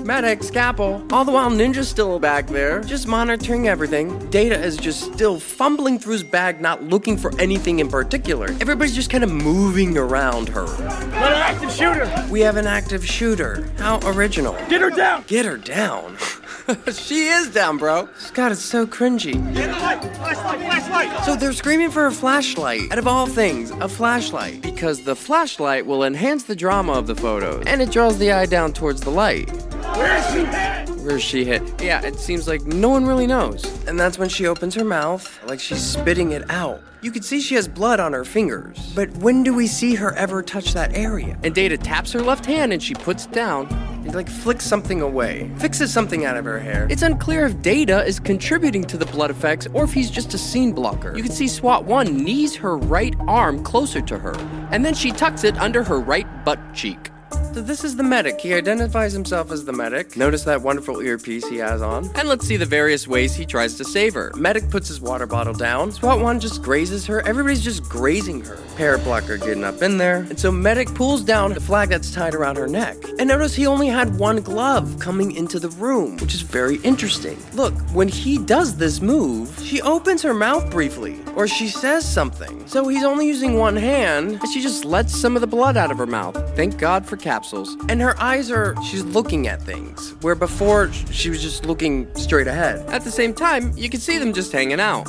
Medic, 0.04 0.42
Scalpel. 0.42 1.06
All 1.12 1.24
the 1.24 1.32
while, 1.32 1.50
Ninja's 1.50 1.88
still 1.88 2.18
back 2.18 2.46
there, 2.48 2.80
just 2.80 3.06
monitoring 3.06 3.68
everything. 3.68 4.18
Data 4.30 4.58
is 4.58 4.76
just 4.76 5.12
still 5.12 5.38
fumbling 5.38 5.98
through 5.98 6.14
his 6.14 6.24
bag, 6.24 6.60
not 6.60 6.82
looking 6.82 7.16
for 7.16 7.32
anything 7.38 7.78
in 7.78 7.88
particular. 7.88 8.46
Everybody's 8.60 8.94
just 8.94 9.10
kind 9.10 9.24
of 9.24 9.30
moving 9.32 9.96
around 9.96 10.48
her. 10.48 10.66
Got 10.66 11.32
an 11.32 11.42
active 11.42 11.70
shooter. 11.70 12.26
We 12.30 12.40
have 12.40 12.56
an 12.56 12.66
active 12.66 13.06
shooter. 13.06 13.68
How 13.78 14.00
original. 14.04 14.54
Get 14.68 14.80
her 14.80 14.90
down. 14.90 15.24
Get 15.26 15.44
her 15.44 15.56
down. 15.56 16.16
she 16.92 17.26
is 17.28 17.48
down, 17.48 17.78
bro. 17.78 18.08
God, 18.34 18.52
it's 18.52 18.62
so 18.62 18.86
cringy. 18.86 19.32
Get 19.54 19.66
the 19.66 19.80
light. 19.80 20.00
Flashlight. 20.16 20.60
Flashlight. 20.60 21.24
So 21.24 21.36
they're 21.36 21.52
screaming 21.52 21.90
for 21.90 22.06
a 22.06 22.12
flashlight. 22.12 22.92
Out 22.92 22.98
of 22.98 23.06
all 23.06 23.26
things, 23.26 23.70
a 23.70 23.88
flashlight. 23.88 24.62
Because 24.62 25.02
the 25.04 25.16
flashlight 25.16 25.86
will 25.86 26.04
enhance 26.04 26.44
the 26.44 26.56
drama 26.56 26.92
of 26.92 27.06
the 27.06 27.14
photos. 27.14 27.64
And 27.66 27.80
it 27.82 27.90
draws 27.90 28.18
the 28.18 28.32
eye 28.32 28.46
down 28.46 28.72
towards 28.72 29.00
the 29.00 29.10
light. 29.10 29.50
Where's 29.96 30.26
she 30.32 30.44
hit? 30.44 30.91
Where's 31.02 31.22
she 31.22 31.44
hit? 31.44 31.82
Yeah, 31.82 32.00
it 32.02 32.16
seems 32.16 32.46
like 32.46 32.62
no 32.62 32.88
one 32.88 33.04
really 33.04 33.26
knows. 33.26 33.64
And 33.88 33.98
that's 33.98 34.18
when 34.18 34.28
she 34.28 34.46
opens 34.46 34.76
her 34.76 34.84
mouth, 34.84 35.44
like 35.46 35.58
she's 35.58 35.82
spitting 35.82 36.30
it 36.30 36.48
out. 36.48 36.80
You 37.02 37.10
can 37.10 37.22
see 37.22 37.40
she 37.40 37.56
has 37.56 37.66
blood 37.66 37.98
on 37.98 38.12
her 38.12 38.24
fingers. 38.24 38.92
But 38.94 39.10
when 39.16 39.42
do 39.42 39.52
we 39.52 39.66
see 39.66 39.96
her 39.96 40.14
ever 40.14 40.44
touch 40.44 40.74
that 40.74 40.94
area? 40.94 41.36
And 41.42 41.52
Data 41.52 41.76
taps 41.76 42.12
her 42.12 42.20
left 42.20 42.46
hand 42.46 42.72
and 42.72 42.80
she 42.80 42.94
puts 42.94 43.26
it 43.26 43.32
down. 43.32 43.66
He 44.04 44.10
like 44.10 44.28
flicks 44.28 44.64
something 44.64 45.00
away, 45.00 45.50
fixes 45.56 45.92
something 45.92 46.24
out 46.24 46.36
of 46.36 46.44
her 46.44 46.60
hair. 46.60 46.86
It's 46.88 47.02
unclear 47.02 47.46
if 47.46 47.60
Data 47.62 48.04
is 48.04 48.20
contributing 48.20 48.84
to 48.84 48.96
the 48.96 49.06
blood 49.06 49.30
effects 49.30 49.66
or 49.74 49.82
if 49.82 49.92
he's 49.92 50.10
just 50.10 50.34
a 50.34 50.38
scene 50.38 50.72
blocker. 50.72 51.16
You 51.16 51.22
can 51.24 51.32
see 51.32 51.48
SWAT 51.48 51.84
1 51.84 52.16
knees 52.16 52.54
her 52.56 52.76
right 52.76 53.14
arm 53.26 53.64
closer 53.64 54.00
to 54.00 54.18
her, 54.18 54.34
and 54.70 54.84
then 54.84 54.94
she 54.94 55.10
tucks 55.10 55.42
it 55.44 55.56
under 55.58 55.82
her 55.82 56.00
right 56.00 56.26
butt 56.44 56.60
cheek. 56.74 57.11
This 57.54 57.84
is 57.84 57.96
the 57.96 58.02
medic. 58.02 58.40
He 58.40 58.54
identifies 58.54 59.12
himself 59.12 59.52
as 59.52 59.64
the 59.64 59.74
medic. 59.74 60.16
Notice 60.16 60.44
that 60.44 60.62
wonderful 60.62 61.00
earpiece 61.00 61.46
he 61.46 61.58
has 61.58 61.82
on. 61.82 62.10
And 62.14 62.26
let's 62.26 62.46
see 62.46 62.56
the 62.56 62.64
various 62.64 63.06
ways 63.06 63.34
he 63.34 63.44
tries 63.44 63.76
to 63.76 63.84
save 63.84 64.14
her. 64.14 64.32
Medic 64.36 64.70
puts 64.70 64.88
his 64.88 65.02
water 65.02 65.26
bottle 65.26 65.52
down. 65.52 65.92
SWAT 65.92 66.20
1 66.20 66.40
just 66.40 66.62
grazes 66.62 67.06
her. 67.06 67.20
Everybody's 67.26 67.62
just 67.62 67.82
grazing 67.84 68.42
her. 68.44 68.58
Parrot 68.76 69.04
blocker 69.04 69.36
getting 69.36 69.64
up 69.64 69.82
in 69.82 69.98
there. 69.98 70.26
And 70.30 70.40
so 70.40 70.50
medic 70.50 70.92
pulls 70.94 71.22
down 71.22 71.52
the 71.52 71.60
flag 71.60 71.90
that's 71.90 72.12
tied 72.12 72.34
around 72.34 72.56
her 72.56 72.66
neck. 72.66 72.96
And 73.18 73.28
notice 73.28 73.54
he 73.54 73.66
only 73.66 73.88
had 73.88 74.18
one 74.18 74.40
glove 74.40 74.98
coming 74.98 75.32
into 75.32 75.60
the 75.60 75.68
room, 75.70 76.16
which 76.18 76.34
is 76.34 76.40
very 76.40 76.76
interesting. 76.76 77.38
Look, 77.52 77.74
when 77.92 78.08
he 78.08 78.38
does 78.38 78.78
this 78.78 79.00
move, 79.02 79.54
she 79.62 79.82
opens 79.82 80.22
her 80.22 80.34
mouth 80.34 80.70
briefly, 80.70 81.20
or 81.36 81.46
she 81.46 81.68
says 81.68 82.10
something. 82.10 82.66
So 82.66 82.88
he's 82.88 83.04
only 83.04 83.26
using 83.26 83.58
one 83.58 83.76
hand, 83.76 84.38
and 84.40 84.48
she 84.48 84.62
just 84.62 84.84
lets 84.86 85.14
some 85.14 85.36
of 85.36 85.42
the 85.42 85.46
blood 85.46 85.76
out 85.76 85.90
of 85.90 85.98
her 85.98 86.06
mouth. 86.06 86.36
Thank 86.56 86.78
God 86.78 87.04
for 87.04 87.16
capsules. 87.42 87.76
And 87.88 88.00
her 88.00 88.18
eyes 88.20 88.50
are, 88.52 88.76
she's 88.84 89.02
looking 89.04 89.48
at 89.48 89.60
things, 89.60 90.14
where 90.20 90.36
before 90.36 90.92
she 90.92 91.28
was 91.28 91.42
just 91.42 91.66
looking 91.66 92.12
straight 92.14 92.46
ahead. 92.46 92.88
At 92.88 93.02
the 93.02 93.10
same 93.10 93.34
time, 93.34 93.76
you 93.76 93.90
can 93.90 93.98
see 93.98 94.16
them 94.18 94.32
just 94.32 94.52
hanging 94.52 94.78
out. 94.78 95.08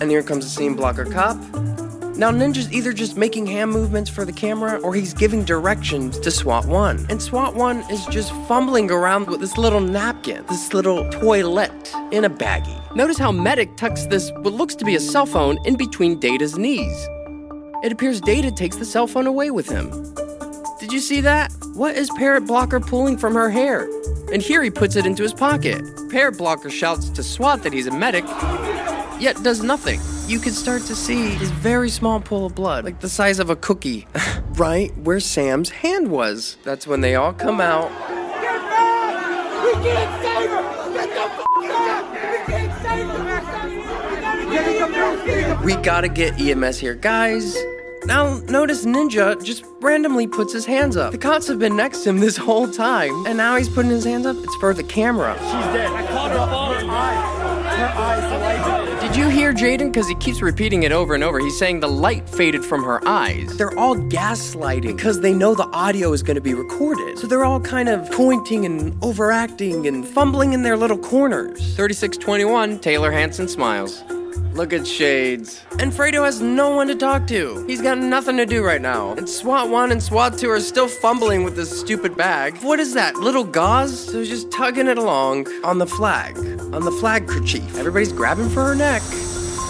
And 0.00 0.10
here 0.10 0.22
comes 0.22 0.44
the 0.44 0.50
scene 0.50 0.74
blocker 0.74 1.06
cop. 1.06 1.38
Now, 2.14 2.30
Ninja's 2.30 2.70
either 2.70 2.92
just 2.92 3.16
making 3.16 3.46
hand 3.46 3.70
movements 3.70 4.10
for 4.10 4.26
the 4.26 4.32
camera 4.32 4.78
or 4.80 4.94
he's 4.94 5.14
giving 5.14 5.46
directions 5.46 6.18
to 6.18 6.30
SWAT 6.30 6.66
1. 6.66 7.06
And 7.08 7.22
SWAT 7.22 7.54
1 7.54 7.90
is 7.90 8.04
just 8.06 8.32
fumbling 8.46 8.90
around 8.90 9.28
with 9.28 9.40
this 9.40 9.56
little 9.56 9.80
napkin, 9.80 10.44
this 10.50 10.74
little 10.74 11.08
toilet 11.08 11.90
in 12.10 12.26
a 12.26 12.30
baggie. 12.30 12.94
Notice 12.94 13.16
how 13.16 13.32
Medic 13.32 13.78
tucks 13.78 14.04
this, 14.06 14.30
what 14.42 14.52
looks 14.52 14.74
to 14.74 14.84
be 14.84 14.94
a 14.94 15.00
cell 15.00 15.24
phone, 15.24 15.56
in 15.64 15.76
between 15.76 16.20
Data's 16.20 16.58
knees. 16.58 17.08
It 17.82 17.92
appears 17.92 18.20
Data 18.20 18.52
takes 18.52 18.76
the 18.76 18.84
cell 18.84 19.06
phone 19.06 19.26
away 19.26 19.50
with 19.50 19.70
him. 19.70 19.90
Did 20.78 20.92
you 20.92 21.00
see 21.00 21.22
that? 21.22 21.50
What 21.74 21.96
is 21.96 22.10
Parrot 22.10 22.46
Blocker 22.46 22.80
pulling 22.80 23.16
from 23.16 23.34
her 23.34 23.48
hair? 23.48 23.88
And 24.30 24.42
here 24.42 24.62
he 24.62 24.70
puts 24.70 24.94
it 24.94 25.06
into 25.06 25.22
his 25.22 25.32
pocket. 25.32 25.82
Parrot 26.10 26.36
Blocker 26.36 26.68
shouts 26.68 27.08
to 27.08 27.22
SWAT 27.22 27.62
that 27.62 27.72
he's 27.72 27.86
a 27.86 27.90
medic, 27.90 28.26
yet 29.18 29.42
does 29.42 29.62
nothing. 29.62 29.98
You 30.26 30.38
can 30.38 30.52
start 30.52 30.82
to 30.82 30.94
see 30.94 31.30
his 31.30 31.50
very 31.50 31.88
small 31.88 32.20
pool 32.20 32.44
of 32.44 32.54
blood, 32.54 32.84
like 32.84 33.00
the 33.00 33.08
size 33.08 33.38
of 33.38 33.48
a 33.48 33.56
cookie, 33.56 34.06
right 34.56 34.94
where 34.98 35.18
Sam's 35.18 35.70
hand 35.70 36.10
was. 36.10 36.58
That's 36.62 36.86
when 36.86 37.00
they 37.00 37.14
all 37.14 37.32
come 37.32 37.58
out. 37.58 37.90
We 39.64 39.72
can't 39.82 40.22
save 40.22 40.50
her! 40.50 40.92
Get 40.92 41.08
the! 41.08 41.26
We 41.58 41.68
can't 42.52 42.82
save 42.82 43.06
her! 45.58 45.64
We 45.64 45.76
gotta 45.76 46.08
get 46.10 46.38
EMS 46.38 46.78
here, 46.78 46.94
guys. 46.94 47.56
Now, 48.04 48.38
notice 48.48 48.84
Ninja 48.84 49.42
just 49.42 49.64
randomly 49.80 50.26
puts 50.26 50.52
his 50.52 50.66
hands 50.66 50.96
up. 50.96 51.12
The 51.12 51.18
cops 51.18 51.46
have 51.46 51.58
been 51.58 51.76
next 51.76 52.02
to 52.02 52.10
him 52.10 52.18
this 52.18 52.36
whole 52.36 52.68
time, 52.68 53.26
and 53.26 53.36
now 53.36 53.56
he's 53.56 53.68
putting 53.68 53.90
his 53.90 54.04
hands 54.04 54.26
up. 54.26 54.36
It's 54.38 54.54
for 54.56 54.74
the 54.74 54.82
camera. 54.82 55.34
She's 55.38 55.50
dead. 55.50 55.90
I 55.90 56.06
caught 56.06 56.30
her 56.32 56.38
phone. 56.38 56.88
Her 56.88 56.92
eyes. 56.92 57.78
Her 57.78 57.86
eyes 57.86 58.68
lighted. 58.68 59.00
Did 59.00 59.16
you 59.16 59.28
hear 59.28 59.52
Jaden? 59.52 59.92
Because 59.92 60.08
he 60.08 60.14
keeps 60.16 60.42
repeating 60.42 60.82
it 60.82 60.90
over 60.90 61.14
and 61.14 61.22
over. 61.22 61.38
He's 61.38 61.58
saying 61.58 61.80
the 61.80 61.88
light 61.88 62.28
faded 62.28 62.64
from 62.64 62.82
her 62.82 63.06
eyes. 63.06 63.56
They're 63.56 63.76
all 63.78 63.94
gaslighting 63.96 64.96
because 64.96 65.20
they 65.20 65.32
know 65.34 65.54
the 65.54 65.68
audio 65.68 66.12
is 66.12 66.22
going 66.22 66.36
to 66.36 66.40
be 66.40 66.54
recorded. 66.54 67.18
So 67.18 67.26
they're 67.26 67.44
all 67.44 67.60
kind 67.60 67.88
of 67.88 68.10
pointing 68.10 68.64
and 68.64 68.96
overacting 69.02 69.86
and 69.86 70.06
fumbling 70.06 70.54
in 70.54 70.62
their 70.62 70.76
little 70.76 70.98
corners. 70.98 71.58
3621, 71.76 72.78
Taylor 72.80 73.12
Hanson 73.12 73.48
smiles. 73.48 74.02
Look 74.54 74.74
at 74.74 74.86
Shades. 74.86 75.62
And 75.78 75.90
Fredo 75.90 76.24
has 76.26 76.42
no 76.42 76.76
one 76.76 76.86
to 76.88 76.94
talk 76.94 77.26
to. 77.28 77.64
He's 77.66 77.80
got 77.80 77.96
nothing 77.96 78.36
to 78.36 78.44
do 78.44 78.62
right 78.62 78.82
now. 78.82 79.12
And 79.12 79.26
SWAT 79.26 79.70
1 79.70 79.92
and 79.92 80.02
SWAT 80.02 80.36
2 80.36 80.50
are 80.50 80.60
still 80.60 80.88
fumbling 80.88 81.42
with 81.42 81.56
this 81.56 81.80
stupid 81.80 82.18
bag. 82.18 82.58
What 82.58 82.78
is 82.78 82.92
that? 82.92 83.16
Little 83.16 83.44
gauze? 83.44 84.10
So 84.10 84.18
he's 84.18 84.28
just 84.28 84.50
tugging 84.50 84.88
it 84.88 84.98
along 84.98 85.48
on 85.64 85.78
the 85.78 85.86
flag. 85.86 86.36
On 86.36 86.84
the 86.84 86.92
flag 86.92 87.26
kerchief. 87.26 87.78
Everybody's 87.78 88.12
grabbing 88.12 88.50
for 88.50 88.62
her 88.62 88.74
neck. 88.74 89.00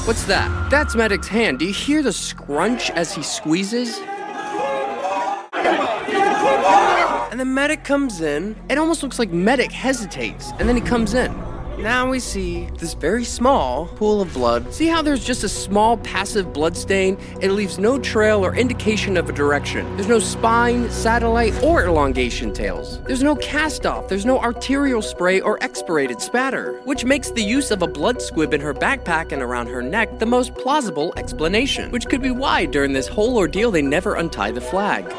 What's 0.04 0.24
that? 0.24 0.68
That's 0.68 0.96
Medic's 0.96 1.28
hand. 1.28 1.60
Do 1.60 1.64
you 1.64 1.72
hear 1.72 2.02
the 2.02 2.12
scrunch 2.12 2.90
as 2.90 3.14
he 3.14 3.22
squeezes? 3.22 4.00
And 7.30 7.38
the 7.38 7.44
Medic 7.44 7.84
comes 7.84 8.20
in. 8.20 8.56
It 8.68 8.78
almost 8.78 9.04
looks 9.04 9.20
like 9.20 9.30
Medic 9.30 9.70
hesitates, 9.70 10.50
and 10.58 10.68
then 10.68 10.74
he 10.74 10.82
comes 10.82 11.14
in. 11.14 11.32
Now 11.82 12.08
we 12.08 12.20
see 12.20 12.66
this 12.78 12.94
very 12.94 13.24
small 13.24 13.88
pool 13.88 14.22
of 14.22 14.32
blood. 14.32 14.72
See 14.72 14.86
how 14.86 15.02
there's 15.02 15.24
just 15.24 15.42
a 15.42 15.48
small 15.48 15.96
passive 15.96 16.52
blood 16.52 16.76
stain? 16.76 17.18
It 17.40 17.50
leaves 17.50 17.76
no 17.76 17.98
trail 17.98 18.46
or 18.46 18.54
indication 18.54 19.16
of 19.16 19.28
a 19.28 19.32
direction. 19.32 19.96
There's 19.96 20.06
no 20.06 20.20
spine, 20.20 20.88
satellite, 20.92 21.60
or 21.60 21.84
elongation 21.84 22.52
tails. 22.52 23.02
There's 23.02 23.24
no 23.24 23.34
cast 23.34 23.84
off. 23.84 24.06
There's 24.06 24.24
no 24.24 24.38
arterial 24.38 25.02
spray 25.02 25.40
or 25.40 25.58
expirated 25.60 26.22
spatter, 26.22 26.80
which 26.84 27.04
makes 27.04 27.32
the 27.32 27.42
use 27.42 27.72
of 27.72 27.82
a 27.82 27.88
blood 27.88 28.22
squib 28.22 28.54
in 28.54 28.60
her 28.60 28.72
backpack 28.72 29.32
and 29.32 29.42
around 29.42 29.66
her 29.66 29.82
neck 29.82 30.20
the 30.20 30.26
most 30.26 30.54
plausible 30.54 31.12
explanation, 31.16 31.90
which 31.90 32.06
could 32.06 32.22
be 32.22 32.30
why 32.30 32.64
during 32.64 32.92
this 32.92 33.08
whole 33.08 33.36
ordeal 33.36 33.72
they 33.72 33.82
never 33.82 34.14
untie 34.14 34.52
the 34.52 34.60
flag. 34.60 35.12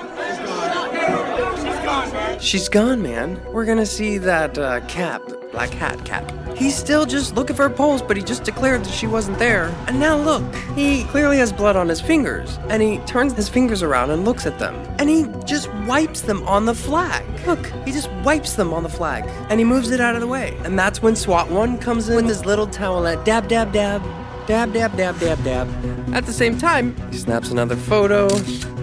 She's 2.42 2.70
gone, 2.70 3.02
man. 3.02 3.42
We're 3.52 3.66
gonna 3.66 3.86
see 3.86 4.18
that 4.20 4.58
uh, 4.58 4.80
cap, 4.88 5.22
black 5.54 5.70
hat 5.70 6.04
cap. 6.04 6.30
He's 6.58 6.76
still 6.76 7.06
just 7.06 7.36
looking 7.36 7.56
for 7.56 7.66
a 7.66 7.70
pulse, 7.70 8.02
but 8.02 8.18
he 8.18 8.24
just 8.24 8.44
declared 8.44 8.84
that 8.84 8.92
she 8.92 9.08
wasn't 9.08 9.38
there. 9.40 9.74
And 9.88 10.00
now 10.00 10.18
look, 10.18 10.44
he 10.76 11.04
clearly 11.06 11.38
has 11.38 11.54
blood 11.54 11.76
on 11.76 11.88
his 11.88 12.02
fingers. 12.02 12.60
And 12.70 12.82
he 12.82 12.98
turns 13.06 13.34
his 13.34 13.48
fingers 13.48 13.84
around 13.84 14.10
and 14.10 14.26
looks 14.26 14.46
at 14.46 14.60
them. 14.60 14.76
And 15.00 15.10
he 15.10 15.28
just 15.46 15.72
wipes 15.86 16.22
them 16.22 16.46
on 16.48 16.66
the 16.66 16.74
flag. 16.74 17.24
Look, 17.48 17.66
he 17.86 17.92
just 17.92 18.12
wipes 18.24 18.54
them 18.54 18.74
on 18.74 18.84
the 18.84 18.90
flag. 18.90 19.26
And 19.50 19.60
he 19.60 19.64
moves 19.64 19.92
it 19.92 20.02
out 20.02 20.16
of 20.16 20.22
the 20.22 20.28
way. 20.28 20.58
And 20.64 20.78
that's 20.78 21.02
when 21.02 21.16
SWAT 21.16 21.50
1 21.50 21.78
comes 21.78 22.10
in 22.10 22.16
with 22.16 22.26
his 22.26 22.46
little 22.46 22.68
towelette. 22.68 23.24
Dab, 23.24 23.48
dab, 23.48 23.72
dab. 23.72 24.02
Dab, 24.48 24.74
dab, 24.74 24.98
dab, 24.98 25.20
dab, 25.20 25.44
dab. 25.44 26.14
At 26.14 26.26
the 26.26 26.34
same 26.34 26.58
time, 26.58 26.96
he 27.12 27.18
snaps 27.18 27.50
another 27.52 27.76
photo. 27.76 28.28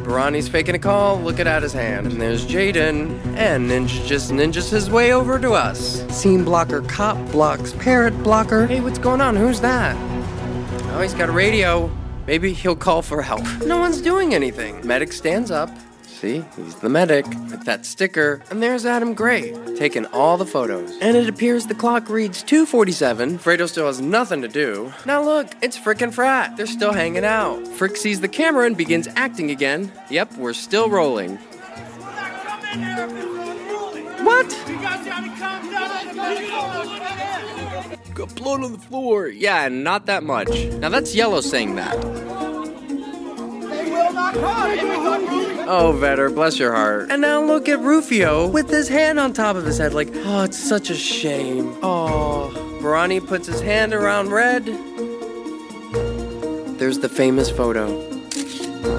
Barani's 0.02 0.48
faking 0.48 0.74
a 0.74 0.78
call, 0.78 1.20
looking 1.20 1.46
at 1.46 1.62
his 1.62 1.72
hand. 1.72 2.06
And 2.06 2.20
there's 2.20 2.46
Jaden. 2.46 3.24
And 3.36 3.70
Ninja 3.70 4.06
just 4.06 4.30
ninjas 4.30 4.70
his 4.70 4.90
way 4.90 5.12
over 5.12 5.38
to 5.38 5.52
us. 5.52 6.06
Scene 6.08 6.44
blocker, 6.44 6.82
cop 6.82 7.16
blocks, 7.30 7.72
parrot 7.74 8.16
blocker. 8.22 8.66
Hey, 8.66 8.80
what's 8.80 8.98
going 8.98 9.20
on? 9.20 9.36
Who's 9.36 9.60
that? 9.60 9.96
Oh, 10.92 11.00
he's 11.00 11.14
got 11.14 11.28
a 11.28 11.32
radio. 11.32 11.90
Maybe 12.26 12.52
he'll 12.52 12.76
call 12.76 13.02
for 13.02 13.22
help. 13.22 13.42
No 13.64 13.78
one's 13.78 14.00
doing 14.00 14.34
anything. 14.34 14.86
Medic 14.86 15.12
stands 15.12 15.50
up. 15.50 15.70
See, 16.20 16.44
he's 16.54 16.74
the 16.74 16.90
medic 16.90 17.24
with 17.24 17.64
that 17.64 17.86
sticker. 17.86 18.42
And 18.50 18.62
there's 18.62 18.84
Adam 18.84 19.14
Gray, 19.14 19.54
taking 19.78 20.04
all 20.04 20.36
the 20.36 20.44
photos. 20.44 20.94
And 21.00 21.16
it 21.16 21.30
appears 21.30 21.66
the 21.66 21.74
clock 21.74 22.10
reads 22.10 22.42
247. 22.42 23.38
Fredo 23.38 23.66
still 23.66 23.86
has 23.86 24.02
nothing 24.02 24.42
to 24.42 24.48
do. 24.48 24.92
Now 25.06 25.22
look, 25.22 25.48
it's 25.62 25.78
frickin' 25.78 26.12
Frack. 26.12 26.58
They're 26.58 26.66
still 26.66 26.92
hanging 26.92 27.24
out. 27.24 27.66
Frick 27.68 27.96
sees 27.96 28.20
the 28.20 28.28
camera 28.28 28.66
and 28.66 28.76
begins 28.76 29.08
acting 29.16 29.50
again. 29.50 29.90
Yep, 30.10 30.34
we're 30.34 30.52
still 30.52 30.90
rolling. 30.90 31.36
What? 34.20 34.50
Got 38.12 38.34
blood 38.34 38.62
on 38.62 38.72
the 38.72 38.78
floor. 38.78 39.28
Yeah, 39.28 39.68
not 39.68 40.04
that 40.04 40.22
much. 40.22 40.50
Now 40.50 40.90
that's 40.90 41.14
Yellow 41.14 41.40
saying 41.40 41.76
that. 41.76 41.96
Oh, 45.72 45.92
Vetter, 45.96 46.34
bless 46.34 46.58
your 46.58 46.74
heart. 46.74 47.12
And 47.12 47.22
now 47.22 47.40
look 47.40 47.68
at 47.68 47.78
Rufio 47.78 48.48
with 48.48 48.68
his 48.68 48.88
hand 48.88 49.20
on 49.20 49.32
top 49.32 49.54
of 49.54 49.64
his 49.64 49.78
head, 49.78 49.94
like, 49.94 50.08
oh, 50.12 50.42
it's 50.42 50.58
such 50.58 50.90
a 50.90 50.96
shame. 50.96 51.78
Oh. 51.80 52.50
Barani 52.82 53.24
puts 53.24 53.46
his 53.46 53.60
hand 53.60 53.94
around 53.94 54.30
Red. 54.30 54.64
There's 56.76 56.98
the 56.98 57.08
famous 57.08 57.50
photo. 57.50 57.86
Does 58.30 58.66
anybody 58.66 58.90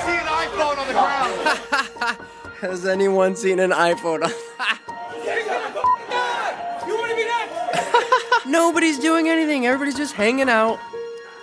see 0.00 0.16
an 0.16 0.24
iPhone 0.24 0.78
on 0.78 0.86
the 0.86 0.94
ground? 0.94 1.32
Ha 1.44 1.90
ha! 1.98 2.16
Has 2.62 2.86
anyone 2.86 3.36
seen 3.36 3.58
an 3.60 3.72
iPhone 3.72 4.24
on? 4.24 4.30
The 4.30 4.36
crowd? 6.06 6.88
You 6.88 6.96
wanna 6.96 7.14
be 7.14 7.26
next? 7.26 8.46
Nobody's 8.46 8.98
doing 8.98 9.28
anything. 9.28 9.66
Everybody's 9.66 9.98
just 9.98 10.14
hanging 10.14 10.48
out. 10.48 10.78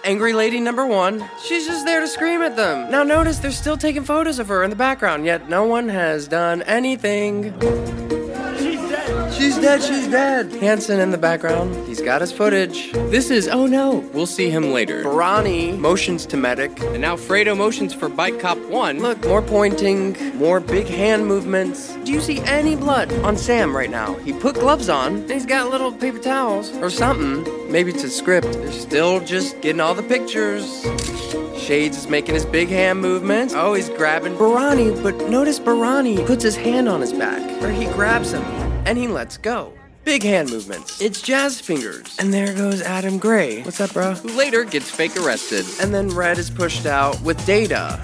Angry 0.06 0.34
lady 0.34 0.60
number 0.60 0.86
one, 0.86 1.24
she's 1.42 1.66
just 1.66 1.86
there 1.86 2.02
to 2.02 2.08
scream 2.10 2.42
at 2.42 2.58
them. 2.58 2.92
Now 2.92 3.04
notice 3.04 3.40
they're 3.40 3.52
still 3.52 3.78
taking 3.78 4.04
photos 4.04 4.38
of 4.38 4.50
her 4.50 4.62
in 4.62 4.70
the 4.70 4.76
background, 4.76 5.26
yet 5.26 5.48
no 5.48 5.64
one 5.64 5.88
has 5.88 6.28
done 6.28 6.62
anything. 6.64 8.03
She's 9.44 9.58
dead. 9.58 9.82
She's 9.82 10.04
She's 10.04 10.08
dead. 10.08 10.54
Hanson 10.54 11.02
in 11.02 11.12
the 11.12 11.18
background. 11.18 11.76
He's 11.86 12.02
got 12.02 12.22
his 12.22 12.32
footage. 12.32 12.94
This 12.94 13.30
is, 13.30 13.50
oh 13.50 13.66
no, 13.66 13.98
we'll 14.14 14.26
see 14.26 14.50
him 14.50 14.72
later. 14.72 15.04
Barani 15.04 15.78
motions 15.78 16.26
to 16.28 16.38
medic, 16.38 16.80
and 16.80 17.02
now 17.02 17.18
Fredo 17.18 17.56
motions 17.58 17.94
for 17.94 18.08
Bike 18.08 18.40
Cop 18.40 18.58
1. 18.58 19.00
Look, 19.00 19.22
more 19.26 19.42
pointing, 19.42 20.16
more 20.38 20.62
big 20.62 20.88
hand 20.88 21.28
movements. 21.28 21.94
Do 22.06 22.14
you 22.14 22.22
see 22.22 22.40
any 22.44 22.78
blood 22.78 23.12
on 23.26 23.36
Sam 23.36 23.76
right 23.76 23.90
now? 23.90 24.14
He 24.20 24.32
put 24.32 24.56
gloves 24.56 24.88
on, 24.88 25.18
and 25.18 25.32
he's 25.32 25.46
got 25.46 25.70
little 25.70 25.92
paper 25.92 26.20
towels 26.20 26.72
or 26.78 26.90
something. 26.90 27.44
Maybe 27.70 27.92
it's 27.92 28.06
a 28.06 28.10
script. 28.10 28.54
They're 28.54 28.72
still 28.72 29.20
just 29.20 29.60
getting 29.60 29.82
all 29.82 29.94
the 29.94 30.04
pictures. 30.04 30.84
Shades 31.58 31.98
is 31.98 32.08
making 32.08 32.36
his 32.36 32.46
big 32.46 32.70
hand 32.70 33.02
movements. 33.02 33.54
Oh, 33.54 33.74
he's 33.74 33.90
grabbing 33.90 34.36
Barani, 34.36 35.02
but 35.04 35.16
notice 35.30 35.60
Barani 35.60 36.26
puts 36.26 36.44
his 36.44 36.56
hand 36.56 36.88
on 36.88 37.02
his 37.02 37.12
back, 37.12 37.42
where 37.62 37.72
he 37.72 37.86
grabs 37.88 38.32
him, 38.32 38.42
and 38.86 38.98
he 38.98 39.08
lets 39.08 39.38
go. 39.38 39.74
Big 40.04 40.24
hand 40.24 40.50
movements. 40.50 41.02
It's 41.02 41.22
jazz 41.22 41.62
fingers. 41.62 42.16
And 42.20 42.34
there 42.34 42.54
goes 42.54 42.82
Adam 42.82 43.18
Gray. 43.18 43.62
What's 43.64 43.80
up, 43.80 43.94
bro? 43.94 44.14
Who 44.16 44.38
later 44.38 44.66
gets 44.66 44.92
fake 44.92 45.16
arrested. 45.16 45.66
And 45.82 45.94
then 45.94 46.10
Red 46.10 46.38
is 46.38 46.50
pushed 46.50 46.86
out 46.86 47.20
with 47.22 47.44
Data. 47.46 48.00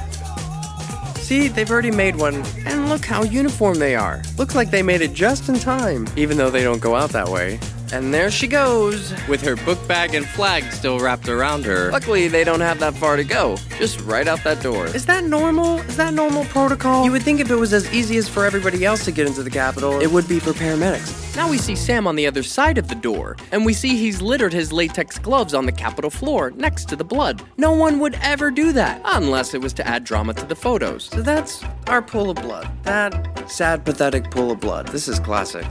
See, 1.15 1.47
they've 1.47 1.69
already 1.69 1.91
made 1.91 2.15
one, 2.15 2.43
and 2.65 2.89
look 2.89 3.05
how 3.05 3.23
uniform 3.23 3.77
they 3.77 3.95
are. 3.95 4.23
Looks 4.37 4.55
like 4.55 4.71
they 4.71 4.81
made 4.81 5.01
it 5.01 5.13
just 5.13 5.47
in 5.47 5.59
time, 5.59 6.07
even 6.15 6.37
though 6.37 6.49
they 6.49 6.63
don't 6.63 6.81
go 6.81 6.95
out 6.95 7.11
that 7.11 7.27
way. 7.27 7.59
And 7.91 8.13
there 8.13 8.30
she 8.30 8.47
goes, 8.47 9.13
with 9.28 9.41
her 9.41 9.56
book 9.56 9.80
bag 9.88 10.13
and 10.13 10.28
flag 10.28 10.71
still 10.71 10.99
wrapped 10.99 11.28
around 11.28 11.65
her. 11.65 11.91
Luckily, 11.91 12.28
they 12.28 12.43
don't 12.43 12.60
have 12.60 12.80
that 12.80 12.93
far 12.93 13.15
to 13.15 13.23
go, 13.23 13.58
just 13.78 13.99
right 14.02 14.28
out 14.28 14.43
that 14.43 14.62
door. 14.62 14.86
Is 14.88 15.06
that 15.08 15.23
normal? 15.23 15.80
Is 15.82 15.97
that 15.97 16.13
normal 16.13 16.45
protocol? 16.45 17.04
You 17.04 17.12
would 17.12 17.23
think 17.23 17.39
if 17.39 17.49
it 17.49 17.56
was 17.56 17.73
as 17.73 17.91
easy 17.93 18.17
as 18.17 18.30
for 18.30 18.45
everybody 18.45 18.86
else 18.86 19.06
to 19.06 19.12
get 19.12 19.25
into 19.25 19.41
the 19.41 19.49
Capitol, 19.49 19.99
it 19.99 20.12
would 20.12 20.28
be 20.28 20.39
for 20.39 20.52
paramedics. 20.52 21.36
Now 21.36 21.49
we 21.49 21.58
see 21.58 21.75
Sam 21.75 22.06
on 22.06 22.15
the 22.15 22.28
other 22.28 22.43
side 22.43 22.78
of 22.78 22.88
the 22.89 22.95
door, 22.95 23.38
and 23.52 23.65
we 23.65 23.73
see 23.73 23.97
he's 23.97 24.21
littered 24.21 24.54
his 24.54 24.73
latex 24.73 25.17
gloves 25.17 25.54
on 25.54 25.65
the 25.65 25.71
Capitol 25.71 26.10
floor 26.10 26.52
next 26.52 26.89
to 26.89 26.95
the 26.95 27.04
blood. 27.04 27.41
No 27.58 27.71
one 27.71 27.99
would 27.99 28.15
ever 28.21 28.52
do 28.52 28.71
that, 28.73 29.02
unless 29.06 29.54
it 29.54 29.62
was 29.62 29.73
to 29.73 29.88
add 29.88 30.04
drama 30.04 30.34
to 30.36 30.45
the 30.45 30.56
photos. 30.56 31.06
So 31.06 31.21
that's 31.21 31.63
our 31.88 32.02
pool 32.02 32.30
of 32.30 32.36
blood. 32.38 32.69
That 32.84 33.49
sad, 33.49 33.86
pathetic 33.86 34.30
pool 34.30 34.52
of 34.52 34.60
blood. 34.60 34.89
This 34.89 35.08
is 35.08 35.19
classic. 35.19 35.65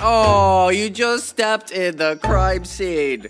Oh, 0.00 0.68
you 0.68 0.90
just 0.90 1.28
stepped 1.28 1.70
in 1.70 1.96
the 1.96 2.18
crime 2.22 2.64
scene. 2.64 3.28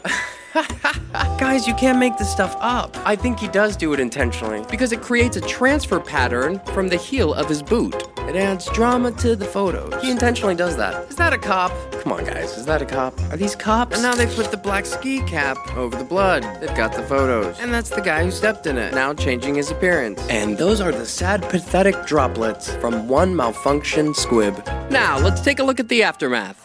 Guys, 1.39 1.67
you 1.67 1.75
can't 1.75 1.99
make 1.99 2.17
this 2.17 2.31
stuff 2.31 2.57
up. 2.61 2.97
I 3.07 3.15
think 3.15 3.39
he 3.39 3.47
does 3.49 3.77
do 3.77 3.93
it 3.93 4.01
intentionally 4.01 4.65
because 4.71 4.91
it 4.93 5.01
creates 5.01 5.37
a 5.37 5.41
transfer 5.43 6.01
pattern 6.01 6.61
from 6.73 6.89
the 6.89 6.97
heel 6.97 7.35
of 7.35 7.49
his 7.49 7.63
boot. 7.63 7.95
It 8.29 8.35
adds 8.35 8.69
drama 8.71 9.13
to 9.13 9.37
the 9.37 9.45
photos. 9.45 10.03
He 10.03 10.11
intentionally 10.11 10.57
does 10.57 10.77
that. 10.77 11.09
Is 11.09 11.17
that 11.17 11.33
a 11.33 11.39
cop? 11.39 11.71
Come 12.03 12.13
on, 12.13 12.25
guys, 12.25 12.57
is 12.57 12.67
that 12.67 12.83
a 12.83 12.85
cop? 12.85 13.19
Are 13.31 13.37
these 13.37 13.55
cops? 13.55 13.95
And 13.95 14.03
now 14.03 14.15
they 14.15 14.27
put 14.27 14.51
the 14.51 14.57
black 14.57 14.85
ski 14.85 15.21
cap 15.21 15.57
over 15.77 15.97
the 15.97 16.05
blood. 16.05 16.43
They've 16.61 16.77
got 16.77 16.93
the 16.93 17.05
photos. 17.05 17.59
And 17.61 17.73
that's 17.73 17.91
the 17.91 18.01
guy 18.01 18.25
who 18.25 18.33
stepped 18.33 18.67
in 18.67 18.79
it, 18.79 18.93
now 18.95 19.15
changing 19.15 19.55
his 19.55 19.71
appearance. 19.71 20.21
And 20.29 20.59
those 20.59 20.81
are 20.81 20.91
the 20.91 21.07
sad, 21.07 21.43
pathetic 21.49 22.05
droplets 22.05 22.75
from 22.77 23.07
one 23.07 23.33
malfunctioned 23.33 24.17
squib. 24.17 24.67
Now, 24.91 25.19
let's 25.19 25.41
take 25.41 25.61
a 25.61 25.63
look 25.63 25.79
at 25.79 25.89
the 25.89 26.03
aftermath. 26.03 26.65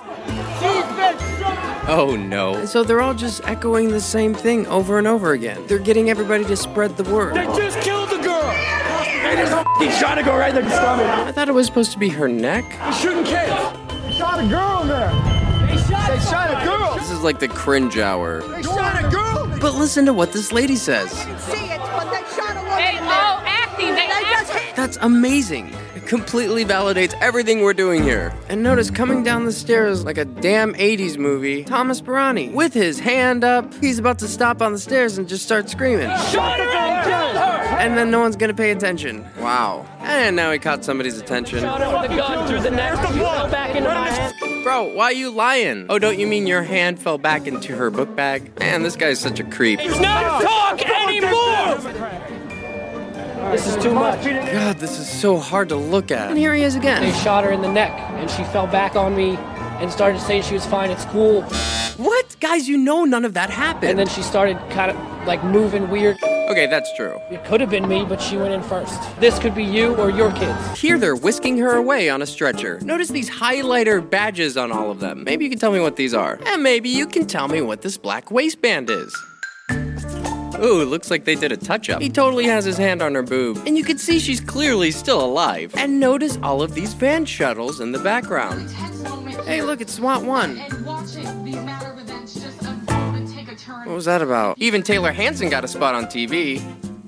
Oh 1.88 2.16
no. 2.16 2.56
And 2.56 2.70
so 2.70 2.84
they're 2.84 3.02
all 3.02 3.14
just 3.14 3.44
echoing 3.46 3.90
the 3.90 4.00
same 4.00 4.34
thing 4.34 4.66
over 4.68 4.98
and 4.98 5.08
over 5.08 5.34
again. 5.34 5.66
They're 5.68 5.80
getting 5.80 6.10
everybody 6.10 6.46
to 6.46 6.56
spread 6.56 6.96
the 6.96 7.04
word. 7.12 7.36
They 7.36 7.46
just 7.48 7.82
killed 7.82 8.10
the 8.10 8.16
girl. 8.16 8.21
Hey, 9.32 9.38
there's 9.38 9.52
a 9.52 9.60
f***ing 9.60 9.92
shot 9.92 10.16
to 10.16 10.24
go 10.24 10.36
right 10.36 10.54
in 10.54 10.66
the 10.66 10.70
stomach. 10.70 11.06
I 11.06 11.32
thought 11.32 11.48
it 11.48 11.54
was 11.54 11.66
supposed 11.66 11.94
to 11.94 11.98
be 11.98 12.10
her 12.10 12.28
neck. 12.28 12.66
He's 12.86 13.00
shooting 13.00 13.24
kids. 13.24 13.50
They 14.04 14.12
shot 14.12 14.44
a 14.44 14.48
girl 14.50 14.82
in 14.82 14.90
there. 14.90 15.10
They 15.68 15.78
shot, 15.78 16.10
they 16.10 16.20
shot 16.20 16.52
a 16.52 16.66
girl. 16.66 16.96
This 16.96 17.10
is 17.12 17.22
like 17.22 17.40
the 17.40 17.48
cringe 17.48 17.98
hour. 17.98 18.42
They 18.42 18.62
shot 18.62 19.06
a 19.06 19.08
girl. 19.08 19.58
But 19.62 19.76
listen 19.76 20.06
to 20.08 20.14
what 20.14 20.34
this 20.34 20.52
lady 20.52 20.76
says. 20.76 21.12
See 21.12 21.24
it, 21.24 21.80
but 21.80 22.12
they 22.12 22.20
shot 22.36 22.58
a 22.58 22.60
woman 22.60 22.76
They 22.76 22.98
in 22.98 23.04
all 23.04 23.40
acting. 23.46 23.96
They 23.96 24.08
They 24.08 24.22
just 24.32 24.52
hit. 24.52 24.76
That's 24.76 24.98
amazing. 24.98 25.74
It 25.96 26.06
completely 26.06 26.66
validates 26.66 27.14
everything 27.22 27.62
we're 27.62 27.74
doing 27.74 28.04
here. 28.04 28.34
And 28.50 28.62
notice 28.62 28.92
coming 28.92 29.24
down 29.24 29.46
the 29.46 29.54
stairs 29.54 30.04
like 30.04 30.18
a 30.18 30.26
damn 30.26 30.74
80s 30.74 31.18
movie, 31.18 31.64
Thomas 31.64 32.02
Barani, 32.02 32.52
with 32.52 32.74
his 32.74 33.00
hand 33.00 33.46
up. 33.46 33.74
He's 33.76 33.98
about 33.98 34.20
to 34.20 34.28
stop 34.28 34.62
on 34.62 34.74
the 34.74 34.80
stairs 34.80 35.18
and 35.18 35.30
just 35.30 35.46
start 35.46 35.70
screaming. 35.70 36.10
Shot 36.10 36.60
her 36.60 36.66
and 36.66 37.06
killed 37.06 37.38
her. 37.38 37.61
And 37.82 37.98
then 37.98 38.12
no 38.12 38.20
one's 38.20 38.36
gonna 38.36 38.54
pay 38.54 38.70
attention. 38.70 39.26
Wow. 39.40 39.88
And 40.02 40.36
now 40.36 40.52
he 40.52 40.60
caught 40.60 40.86
somebody's 40.86 41.18
attention. 41.18 41.62
Shot 41.62 41.82
her 41.82 42.00
with 42.00 42.12
the 42.12 42.16
gun 42.16 42.48
through 42.48 42.62
the 42.62 42.70
neck. 42.70 42.96
She 43.08 43.14
fell 43.18 43.50
back 43.50 43.76
into 43.76 43.90
my 43.90 44.08
hand. 44.08 44.64
Bro, 44.64 44.94
why 44.94 45.06
are 45.06 45.12
you 45.14 45.32
lying? 45.32 45.88
Oh, 45.90 45.98
don't 45.98 46.20
you 46.20 46.28
mean 46.28 46.46
your 46.46 46.62
hand 46.62 47.00
fell 47.00 47.18
back 47.18 47.48
into 47.48 47.76
her 47.76 47.90
book 47.90 48.16
bag? 48.16 48.60
Man, 48.60 48.84
this 48.84 48.96
guy's 48.96 49.20
such 49.20 49.40
a 49.40 49.44
creep. 49.44 49.80
He's 49.80 50.00
not 50.00 50.44
talk 50.44 50.80
anymore. 51.08 51.78
This 53.52 53.66
is 53.66 53.84
too 53.84 53.96
much. 53.96 54.24
God, 54.24 54.78
this 54.78 55.00
is 55.00 55.10
so 55.10 55.38
hard 55.38 55.70
to 55.70 55.76
look 55.76 56.12
at. 56.12 56.30
And 56.30 56.38
here 56.38 56.54
he 56.54 56.62
is 56.62 56.76
again. 56.76 57.02
They 57.02 57.12
shot 57.12 57.44
her 57.44 57.50
in 57.50 57.64
the 57.64 57.72
neck, 57.72 57.92
and 57.92 58.30
she 58.30 58.44
fell 58.44 58.68
back 58.68 58.96
on 58.96 59.16
me 59.16 59.38
and 59.82 59.92
started 59.92 60.22
saying 60.22 60.44
she 60.44 60.54
was 60.54 60.68
fine 60.68 60.92
at 60.92 61.02
school. 61.02 61.42
What? 61.98 62.31
Guys, 62.42 62.68
you 62.68 62.76
know 62.76 63.06
none 63.06 63.24
of 63.24 63.36
that 63.36 63.52
happened. 63.52 63.92
And 63.92 64.00
then 64.00 64.08
she 64.08 64.24
started 64.24 64.58
kind 64.72 64.90
of 64.90 65.28
like 65.28 65.44
moving 65.44 65.88
weird. 65.92 66.18
okay, 66.24 66.66
that's 66.66 66.92
true. 66.98 67.22
It 67.30 67.46
could 67.46 67.62
have 67.62 67.70
been 67.70 67.88
me, 67.88 68.04
but 68.04 68.20
she 68.20 68.36
went 68.36 68.52
in 68.52 68.64
first. 68.64 69.00
This 69.20 69.38
could 69.38 69.54
be 69.54 69.64
you 69.64 69.96
or 69.98 70.10
your 70.10 70.32
kids. 70.32 70.80
Here 70.80 70.98
they're 70.98 71.16
whisking 71.16 71.60
her 71.60 71.76
away 71.76 72.10
on 72.10 72.24
a 72.24 72.26
stretcher. 72.26 72.80
Notice 72.82 73.10
these 73.10 73.30
highlighter 73.30 74.02
badges 74.02 74.58
on 74.58 74.72
all 74.72 74.90
of 74.90 75.00
them. 75.00 75.24
Maybe 75.24 75.44
you 75.44 75.52
can 75.52 75.60
tell 75.60 75.72
me 75.72 75.80
what 75.82 75.98
these 75.98 76.16
are. 76.16 76.40
And 76.48 76.64
maybe 76.64 76.90
you 76.90 77.06
can 77.06 77.28
tell 77.28 77.48
me 77.48 77.62
what 77.62 77.84
this 77.84 77.96
black 77.96 78.32
waistband 78.32 78.90
is. 78.90 79.16
Ooh, 80.64 80.84
looks 80.84 81.12
like 81.12 81.26
they 81.26 81.36
did 81.36 81.52
a 81.52 81.58
touch 81.58 81.92
up. 81.92 82.02
He 82.02 82.10
totally 82.10 82.46
has 82.46 82.66
his 82.66 82.78
hand 82.78 83.04
on 83.04 83.14
her 83.14 83.24
boob. 83.24 83.62
And 83.68 83.78
you 83.78 83.84
can 83.84 84.00
see 84.00 84.18
she's 84.18 84.42
clearly 84.42 84.90
still 84.90 85.24
alive. 85.24 85.76
And 85.78 86.00
notice 86.00 86.40
all 86.42 86.64
of 86.64 86.74
these 86.74 86.96
van 86.96 87.26
shuttles 87.26 87.80
in 87.80 87.92
the 87.92 88.00
background. 88.00 88.72
Hey, 89.46 89.62
look, 89.62 89.80
it's 89.80 89.94
SWAT 89.94 90.24
1. 90.24 90.58
What 93.86 93.96
was 93.96 94.06
that 94.06 94.22
about? 94.22 94.58
Even 94.60 94.84
Taylor 94.84 95.12
Hanson 95.12 95.50
got 95.50 95.64
a 95.64 95.68
spot 95.68 95.96
on 95.96 96.06
TV. 96.06 96.62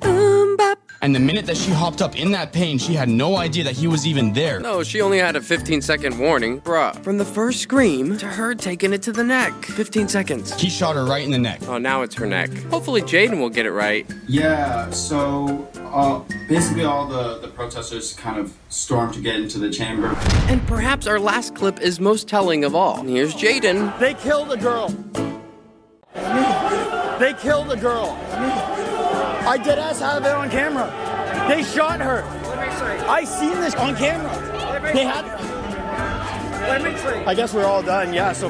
Um, 0.03 0.57
bop. 0.57 0.82
And 1.03 1.13
the 1.13 1.19
minute 1.19 1.45
that 1.47 1.57
she 1.57 1.69
hopped 1.69 2.01
up 2.01 2.17
in 2.17 2.31
that 2.31 2.53
pain, 2.53 2.77
she 2.77 2.93
had 2.93 3.09
no 3.09 3.35
idea 3.35 3.65
that 3.65 3.75
he 3.75 3.87
was 3.87 4.07
even 4.07 4.31
there. 4.31 4.61
No, 4.61 4.83
she 4.83 5.01
only 5.01 5.17
had 5.17 5.35
a 5.35 5.41
15 5.41 5.81
second 5.81 6.17
warning. 6.17 6.61
Bruh. 6.61 6.97
From 7.03 7.17
the 7.17 7.25
first 7.25 7.59
scream 7.59 8.17
to 8.19 8.25
her 8.25 8.55
taking 8.55 8.93
it 8.93 9.01
to 9.01 9.11
the 9.11 9.21
neck. 9.23 9.51
15 9.65 10.07
seconds. 10.07 10.53
He 10.53 10.69
shot 10.69 10.95
her 10.95 11.03
right 11.03 11.21
in 11.21 11.31
the 11.31 11.37
neck. 11.37 11.59
Oh, 11.67 11.77
now 11.77 12.03
it's 12.03 12.15
her 12.15 12.25
neck. 12.25 12.53
Hopefully 12.69 13.01
Jaden 13.01 13.41
will 13.41 13.49
get 13.49 13.65
it 13.65 13.73
right. 13.73 14.09
Yeah, 14.29 14.89
so 14.91 15.67
uh, 15.91 16.19
basically 16.47 16.85
all 16.85 17.05
the, 17.05 17.39
the 17.39 17.49
protesters 17.49 18.13
kind 18.13 18.39
of 18.39 18.55
stormed 18.69 19.13
to 19.15 19.19
get 19.19 19.35
into 19.35 19.59
the 19.59 19.69
chamber. 19.69 20.15
And 20.47 20.65
perhaps 20.67 21.05
our 21.05 21.19
last 21.19 21.53
clip 21.53 21.81
is 21.81 21.99
most 21.99 22.29
telling 22.29 22.63
of 22.63 22.75
all. 22.75 23.03
Here's 23.03 23.35
Jaden. 23.35 23.99
They 23.99 24.13
killed 24.13 24.53
a 24.53 24.57
girl. 24.57 24.87
They 27.19 27.33
killed 27.33 27.73
a 27.73 27.77
girl. 27.77 28.92
I 29.45 29.57
did 29.57 29.77
ass 29.77 29.99
have 29.99 30.23
it 30.23 30.31
on 30.31 30.49
camera. 30.49 30.87
They 31.49 31.63
shot 31.63 31.99
her. 31.99 32.23
I 33.07 33.25
seen 33.25 33.59
this 33.59 33.75
on 33.75 33.95
camera. 33.95 34.31
They 34.93 35.03
had. 35.03 35.25
I 37.27 37.33
guess 37.33 37.53
we're 37.53 37.65
all 37.65 37.83
done. 37.83 38.13
Yeah. 38.13 38.31
So. 38.31 38.49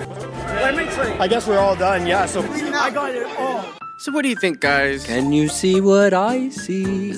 I 1.20 1.28
guess 1.28 1.48
we're 1.48 1.58
all 1.58 1.76
done. 1.76 2.06
Yeah. 2.06 2.28
So. 2.28 2.44
I 2.44 2.92
got 2.92 3.14
it 3.16 3.26
all. 3.40 3.66
So 4.00 4.12
what 4.12 4.22
do 4.22 4.30
you 4.30 4.36
think, 4.36 4.60
guys? 4.60 5.06
Can 5.06 5.32
you 5.32 5.48
see 5.48 5.82
what 5.82 6.14
I 6.14 6.50
see? 6.50 7.14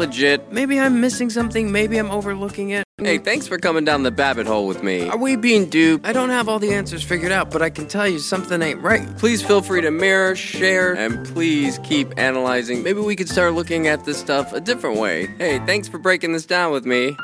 Is 0.00 0.06
this 0.06 0.16
shit 0.16 0.38
legit? 0.40 0.52
Maybe 0.52 0.78
I'm 0.78 1.00
missing 1.00 1.30
something. 1.30 1.72
Maybe 1.72 1.98
I'm 1.98 2.10
overlooking 2.10 2.70
it. 2.70 2.84
Hey, 2.98 3.18
thanks 3.18 3.46
for 3.46 3.58
coming 3.58 3.84
down 3.84 4.02
the 4.02 4.10
Babbitt 4.10 4.46
hole 4.46 4.66
with 4.66 4.82
me. 4.82 5.08
Are 5.08 5.16
we 5.18 5.36
being 5.36 5.68
duped? 5.68 6.06
I 6.06 6.12
don't 6.12 6.30
have 6.30 6.48
all 6.48 6.58
the 6.58 6.74
answers 6.74 7.02
figured 7.02 7.30
out, 7.30 7.50
but 7.50 7.62
I 7.62 7.70
can 7.70 7.86
tell 7.86 8.08
you 8.08 8.18
something 8.18 8.60
ain't 8.60 8.80
right. 8.80 9.06
Please 9.18 9.42
feel 9.42 9.62
free 9.62 9.80
to 9.82 9.90
mirror, 9.90 10.34
share, 10.34 10.94
and 10.94 11.26
please 11.28 11.78
keep 11.84 12.18
analyzing. 12.18 12.82
Maybe 12.82 13.00
we 13.00 13.14
could 13.14 13.28
start 13.28 13.54
looking 13.54 13.86
at 13.86 14.04
this 14.04 14.18
stuff 14.18 14.52
a 14.52 14.60
different 14.60 14.98
way. 14.98 15.26
Hey, 15.38 15.58
thanks 15.60 15.88
for 15.88 15.98
breaking 15.98 16.32
this 16.32 16.46
down 16.46 16.72
with 16.72 16.84
me. 16.84 17.16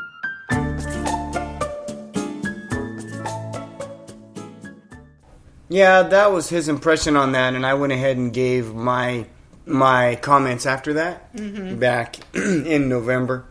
Yeah, 5.69 6.03
that 6.03 6.31
was 6.31 6.49
his 6.49 6.69
impression 6.69 7.17
on 7.17 7.33
that, 7.33 7.55
and 7.55 7.67
I 7.67 7.75
went 7.75 7.93
ahead 7.93 8.17
and 8.17 8.33
gave 8.33 8.75
my 8.75 9.27
my 9.67 10.17
comments 10.17 10.67
after 10.67 10.95
that 10.95 11.35
Mhm. 11.37 11.79
back 11.79 12.17
in 12.35 12.89
November, 12.89 13.45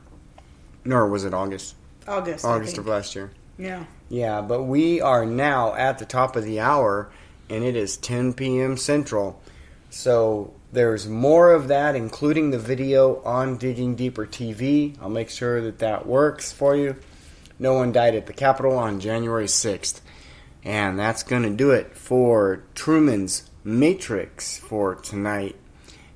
nor 0.86 1.08
was 1.08 1.26
it 1.26 1.34
August? 1.34 1.76
August. 2.08 2.46
August 2.46 2.78
of 2.78 2.88
last 2.88 3.16
year. 3.16 3.32
Yeah. 3.58 3.86
Yeah, 4.10 4.42
but 4.42 4.64
we 4.64 5.02
are 5.02 5.26
now 5.26 5.74
at 5.76 5.98
the 6.00 6.06
top 6.06 6.36
of 6.36 6.44
the 6.44 6.60
hour, 6.60 7.10
and 7.50 7.64
it 7.64 7.76
is 7.76 7.98
10 7.98 8.34
p.m. 8.34 8.78
Central. 8.78 9.42
So 9.90 10.54
there's 10.72 11.08
more 11.08 11.52
of 11.52 11.68
that, 11.70 11.96
including 11.96 12.52
the 12.52 12.60
video 12.60 13.22
on 13.24 13.58
Digging 13.58 13.96
Deeper 13.96 14.26
TV. 14.26 14.96
I'll 15.02 15.10
make 15.10 15.30
sure 15.30 15.62
that 15.62 15.80
that 15.80 16.06
works 16.08 16.52
for 16.52 16.76
you. 16.76 16.96
No 17.60 17.74
one 17.74 17.92
died 17.92 18.16
at 18.16 18.26
the 18.26 18.34
Capitol 18.34 18.78
on 18.78 19.00
January 19.00 19.46
6th. 19.48 20.02
And 20.66 20.98
that's 20.98 21.24
going 21.24 21.44
to 21.44 21.50
do 21.50 21.72
it 21.72 21.96
for 21.96 22.64
Truman's 22.76 23.50
Matrix 23.64 24.58
for 24.58 24.96
tonight. 24.96 25.56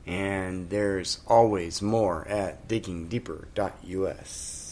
And 0.07 0.69
there's 0.69 1.19
always 1.27 1.81
more 1.81 2.25
at 2.29 2.67
diggingdeeper.us. 2.69 4.63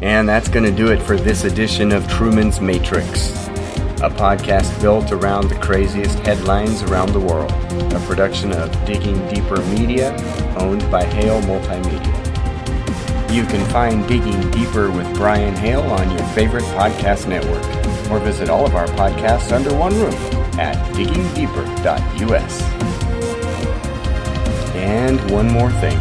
And 0.00 0.28
that's 0.28 0.48
going 0.48 0.64
to 0.64 0.72
do 0.72 0.90
it 0.90 1.00
for 1.00 1.16
this 1.16 1.44
edition 1.44 1.92
of 1.92 2.08
Truman's 2.08 2.60
Matrix, 2.60 3.30
a 4.00 4.10
podcast 4.10 4.80
built 4.80 5.12
around 5.12 5.48
the 5.48 5.54
craziest 5.56 6.18
headlines 6.20 6.82
around 6.82 7.12
the 7.12 7.20
world, 7.20 7.52
a 7.92 8.00
production 8.06 8.52
of 8.52 8.72
Digging 8.84 9.24
Deeper 9.28 9.62
Media, 9.66 10.12
owned 10.58 10.90
by 10.90 11.04
Hale 11.04 11.40
Multimedia. 11.42 12.32
You 13.32 13.44
can 13.44 13.64
find 13.70 14.08
Digging 14.08 14.50
Deeper 14.50 14.90
with 14.90 15.14
Brian 15.14 15.54
Hale 15.54 15.82
on 15.82 16.10
your 16.10 16.26
favorite 16.30 16.64
podcast 16.64 17.28
network, 17.28 17.64
or 18.10 18.18
visit 18.18 18.48
all 18.48 18.66
of 18.66 18.74
our 18.74 18.88
podcasts 18.88 19.52
under 19.52 19.72
one 19.74 19.94
roof 19.94 20.34
at 20.58 20.74
And 24.76 25.18
one 25.32 25.50
more 25.50 25.70
thing. 25.82 25.98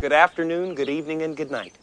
Good 0.00 0.12
afternoon, 0.12 0.76
good 0.76 0.88
evening, 0.88 1.22
and 1.22 1.36
good 1.36 1.50
night. 1.50 1.76